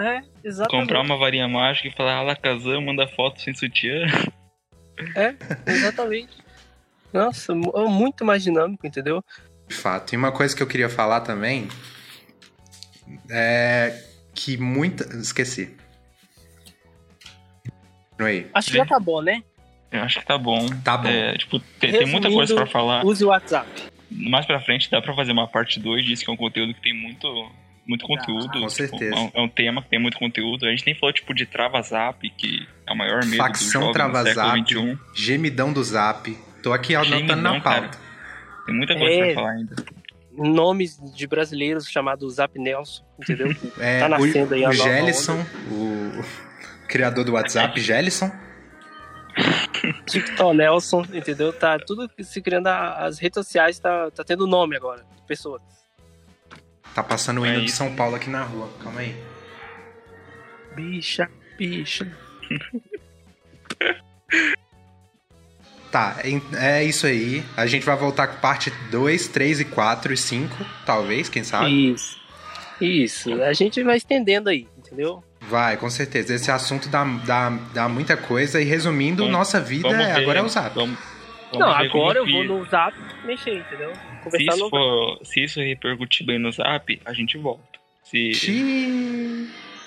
É, 0.00 0.22
exatamente. 0.42 0.80
Comprar 0.80 1.02
uma 1.02 1.18
varinha 1.18 1.46
mágica 1.46 1.88
e 1.88 1.92
falar, 1.92 2.16
Alakazam, 2.16 2.80
manda 2.80 3.06
foto 3.06 3.40
sem 3.40 3.54
sutiã. 3.54 4.06
É, 5.14 5.34
exatamente. 5.66 6.36
Nossa, 7.12 7.52
é 7.52 7.88
muito 7.88 8.24
mais 8.24 8.42
dinâmico, 8.42 8.86
entendeu? 8.86 9.22
De 9.68 9.74
fato. 9.74 10.12
E 10.12 10.16
uma 10.16 10.32
coisa 10.32 10.56
que 10.56 10.62
eu 10.62 10.66
queria 10.66 10.88
falar 10.88 11.20
também 11.20 11.68
é 13.30 14.02
que 14.34 14.56
muita. 14.56 15.04
Esqueci. 15.16 15.76
Aí. 18.18 18.46
Acho 18.54 18.70
que 18.70 18.76
já 18.76 18.86
tá 18.86 18.98
bom, 19.00 19.20
né? 19.20 19.42
Eu 19.90 20.02
acho 20.02 20.20
que 20.20 20.26
tá 20.26 20.38
bom. 20.38 20.66
Tá 20.84 20.96
bom. 20.96 21.08
É, 21.08 21.36
tipo, 21.36 21.58
tem, 21.58 21.92
tem, 21.92 22.06
muita 22.06 22.30
coisa 22.30 22.54
pra 22.54 22.66
falar. 22.66 23.04
Use 23.04 23.24
o 23.24 23.28
WhatsApp. 23.28 23.68
Mais 24.10 24.46
pra 24.46 24.60
frente 24.60 24.90
dá 24.90 25.02
pra 25.02 25.14
fazer 25.14 25.32
uma 25.32 25.48
parte 25.48 25.80
2 25.80 26.04
disso, 26.04 26.24
que 26.24 26.30
é 26.30 26.32
um 26.32 26.36
conteúdo 26.36 26.74
que 26.74 26.80
tem 26.80 26.94
muito, 26.94 27.50
muito 27.86 28.06
conteúdo. 28.06 28.46
Ah, 28.48 28.52
com 28.52 28.66
tipo, 28.66 28.70
certeza. 28.70 29.14
É 29.14 29.18
um, 29.18 29.30
é 29.34 29.40
um, 29.40 29.48
tema 29.48 29.82
que 29.82 29.88
tem 29.88 29.98
muito 29.98 30.18
conteúdo. 30.18 30.66
A 30.66 30.70
gente 30.70 30.84
nem 30.86 30.94
falou, 30.94 31.12
tipo, 31.12 31.34
de 31.34 31.46
Trava 31.46 31.80
Zap, 31.82 32.28
que 32.30 32.66
é 32.86 32.92
o 32.92 32.96
maior 32.96 33.24
medo 33.24 33.36
Facção 33.36 33.86
do 33.86 33.92
Trava 33.92 34.22
Zap, 34.24 34.64
gemidão 35.14 35.72
do 35.72 35.82
Zap. 35.82 36.36
Tô 36.62 36.72
aqui 36.72 36.94
anotando 36.94 37.42
na 37.42 37.60
pauta. 37.60 37.88
Cara. 37.88 37.90
Tem 38.66 38.74
muita 38.74 38.94
coisa 38.94 39.14
é, 39.14 39.24
pra 39.26 39.34
falar 39.34 39.50
ainda. 39.52 39.76
Nomes 40.32 40.98
de 41.14 41.26
brasileiros 41.26 41.88
chamados 41.88 42.34
Zap 42.34 42.58
Nelson, 42.58 43.04
entendeu? 43.18 43.54
É, 43.78 44.00
tá 44.00 44.08
nascendo 44.08 44.52
o, 44.52 44.54
aí 44.54 44.64
a 44.64 44.68
o 44.68 44.72
Gelson, 44.72 45.46
o 45.70 46.24
criador 46.86 47.24
do 47.24 47.32
WhatsApp, 47.32 47.80
Gelson. 47.80 48.30
TikTok 50.06 50.56
Nelson, 50.56 51.06
entendeu? 51.12 51.52
Tá 51.52 51.78
tudo 51.78 52.10
se 52.20 52.40
criando, 52.40 52.68
as 52.68 53.18
redes 53.18 53.34
sociais 53.34 53.78
tá, 53.78 54.10
tá 54.10 54.22
tendo 54.24 54.46
nome 54.46 54.76
agora, 54.76 55.04
pessoas. 55.26 55.62
Tá 56.94 57.02
passando 57.02 57.40
o 57.40 57.46
hino 57.46 57.60
é 57.60 57.64
de 57.64 57.70
São 57.70 57.94
Paulo 57.94 58.16
aqui 58.16 58.28
na 58.28 58.42
rua, 58.42 58.68
calma 58.82 59.00
aí. 59.00 59.16
Bicha, 60.74 61.30
bicha. 61.56 62.16
Tá, 65.90 66.18
é 66.54 66.84
isso 66.84 67.04
aí. 67.04 67.42
A 67.56 67.66
gente 67.66 67.84
vai 67.84 67.96
voltar 67.96 68.28
com 68.28 68.36
parte 68.40 68.70
2, 68.92 69.26
3 69.28 69.60
e 69.60 69.64
4 69.64 70.12
e 70.12 70.16
5, 70.16 70.56
talvez, 70.86 71.28
quem 71.28 71.42
sabe. 71.42 71.92
Isso. 71.92 72.20
Isso. 72.80 73.42
A 73.42 73.52
gente 73.52 73.82
vai 73.82 73.96
estendendo 73.96 74.48
aí, 74.48 74.68
entendeu? 74.78 75.22
Vai, 75.40 75.76
com 75.76 75.90
certeza. 75.90 76.34
Esse 76.34 76.50
assunto 76.50 76.88
dá, 76.88 77.04
dá, 77.26 77.50
dá 77.74 77.88
muita 77.88 78.16
coisa 78.16 78.60
e 78.60 78.64
resumindo, 78.64 79.24
vamos, 79.24 79.36
nossa 79.36 79.60
vida 79.60 79.88
é, 79.88 80.12
agora 80.12 80.38
é 80.38 80.42
o 80.42 80.48
Zap. 80.48 80.74
Vamos, 80.74 80.96
vamos 81.52 81.58
Não, 81.58 81.68
agora 81.68 82.18
eu 82.18 82.26
vou 82.26 82.44
no 82.44 82.64
Zap 82.66 82.96
mexer, 83.24 83.58
entendeu? 83.58 83.92
Conversar 84.22 84.52
se 84.52 84.58
isso, 84.58 84.70
for, 84.70 85.20
se 85.24 85.40
isso 85.44 85.60
repercutir 85.60 86.26
bem 86.26 86.38
no 86.38 86.50
Zap, 86.52 87.00
a 87.04 87.12
gente 87.12 87.36
volta. 87.38 87.78
Se... 88.04 88.30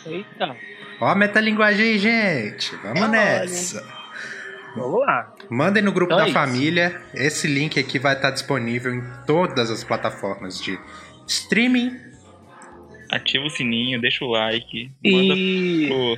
Eita. 0.05 0.55
Ó 0.99 1.05
a 1.07 1.15
metalinguagem 1.15 1.85
aí, 1.85 1.97
gente. 1.99 2.75
Vamos 2.77 3.09
nessa. 3.09 3.83
Vamos 4.75 5.01
lá. 5.01 5.33
Mandem 5.49 5.83
no 5.83 5.91
grupo 5.91 6.13
Então 6.13 6.17
da 6.17 6.23
é 6.25 6.27
isso. 6.29 6.33
família. 6.33 7.01
Esse 7.13 7.47
link 7.47 7.79
aqui 7.79 7.99
vai 7.99 8.13
estar 8.15 8.31
disponível 8.31 8.93
em 8.93 9.03
todas 9.25 9.69
as 9.69 9.83
plataformas 9.83 10.59
de 10.61 10.79
streaming. 11.27 11.95
Ativa 13.11 13.45
o 13.45 13.49
sininho, 13.49 14.01
deixa 14.01 14.25
o 14.25 14.29
like. 14.29 14.89
Manda 15.03 15.33
E. 15.35 15.87
pro. 15.87 16.17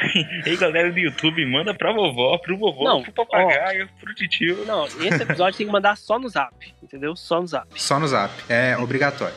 Ei, 0.46 0.56
galera 0.56 0.90
do 0.90 0.98
YouTube, 0.98 1.44
manda 1.46 1.74
pra 1.74 1.92
vovó, 1.92 2.38
pro 2.38 2.56
vovô, 2.56 2.84
Não, 2.84 3.02
pro 3.02 3.12
papagaio, 3.12 3.88
pro 4.00 4.14
titio. 4.14 4.64
Não, 4.66 4.86
esse 4.86 5.22
episódio 5.22 5.58
tem 5.58 5.66
que 5.66 5.72
mandar 5.72 5.96
só 5.96 6.18
no 6.18 6.28
zap, 6.28 6.54
entendeu? 6.82 7.14
Só 7.14 7.40
no 7.40 7.46
zap. 7.46 7.66
Só 7.76 8.00
no 8.00 8.08
zap. 8.08 8.32
É 8.48 8.76
obrigatório. 8.78 9.34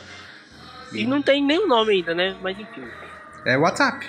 E 0.92 1.04
não 1.06 1.20
tem 1.20 1.42
nenhum 1.44 1.66
nome 1.66 1.92
ainda, 1.94 2.14
né? 2.14 2.36
Mas 2.42 2.58
enfim. 2.58 2.84
É 3.44 3.56
WhatsApp. 3.56 4.06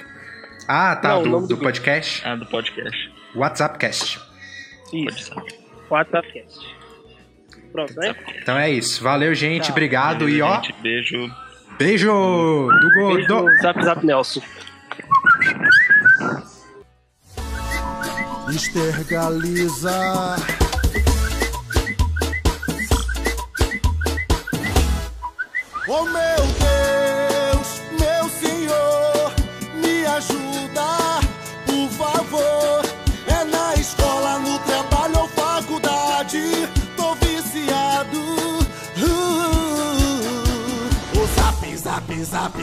Ah, 0.67 0.95
tá. 0.95 1.09
Não, 1.09 1.21
o 1.21 1.23
do 1.23 1.41
do 1.41 1.47
do 1.55 1.57
podcast. 1.57 2.25
Ah, 2.25 2.35
do 2.35 2.45
podcast. 2.45 3.11
WhatsAppcast. 3.35 4.19
Isso. 4.93 5.31
WhatsAppcast. 5.89 6.75
Pronto, 7.71 7.93
né? 7.95 8.15
Então 8.41 8.57
é 8.57 8.69
isso. 8.69 9.03
Valeu, 9.03 9.33
gente. 9.35 9.63
Tchau. 9.63 9.71
Obrigado. 9.71 10.29
E 10.29 10.39
Valeu, 10.39 10.45
ó, 10.45 10.61
gente, 10.61 10.73
Beijo. 10.81 11.35
beijo 11.77 12.07
do 12.07 12.89
Beijo, 12.95 13.27
Gordo. 13.27 13.45
Zap 13.61 13.83
Zap 13.83 14.05
Nelson. 14.05 14.41
Estergaliza. 18.49 20.36
O 25.88 26.03
meu 26.05 26.54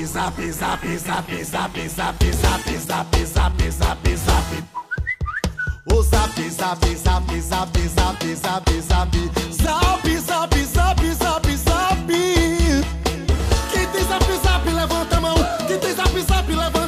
zap, 0.01 0.35
zap, 0.37 0.81
zap, 0.81 0.81
zap, 0.81 1.29
zap, 1.29 1.77
zap, 1.89 2.23
zap, 2.23 2.63
zap, 2.79 3.17
zap, 3.27 3.53
zap, 3.71 3.99
zap. 4.17 4.45
O 5.93 6.03
zap, 6.03 6.31
zap, 6.31 6.79
zap, 6.79 7.31
zap, 7.31 7.33
zap, 7.41 7.69
zap, 7.89 8.23
zap, 8.35 8.69
zap, 8.81 9.13
zap, 9.83 10.55
zap, 10.65 11.05
zap, 11.15 11.57
zap. 11.57 12.07
Quem 13.73 13.87
tem 13.87 14.05
zap, 14.05 14.25
zap, 14.43 14.69
levanta 14.69 15.17
a 15.17 15.21
mão. 15.21 15.37
Quem 15.67 15.79
tem 15.79 15.95
zap, 15.95 16.21
zap, 16.21 16.49
levanta 16.51 16.82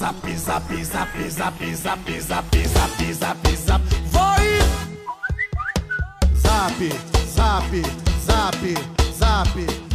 zap, 0.00 0.14
zap, 0.34 0.62
zap, 0.82 1.08
zap, 1.28 1.58
zap, 1.58 1.58
zap, 1.76 2.04
zap, 2.20 2.90
zap, 3.12 3.36
zap. 3.66 3.80
Vai. 4.10 4.60
Zap, 6.34 6.72
zap, 7.36 7.64
zap, 8.24 8.54
zap. 9.12 9.89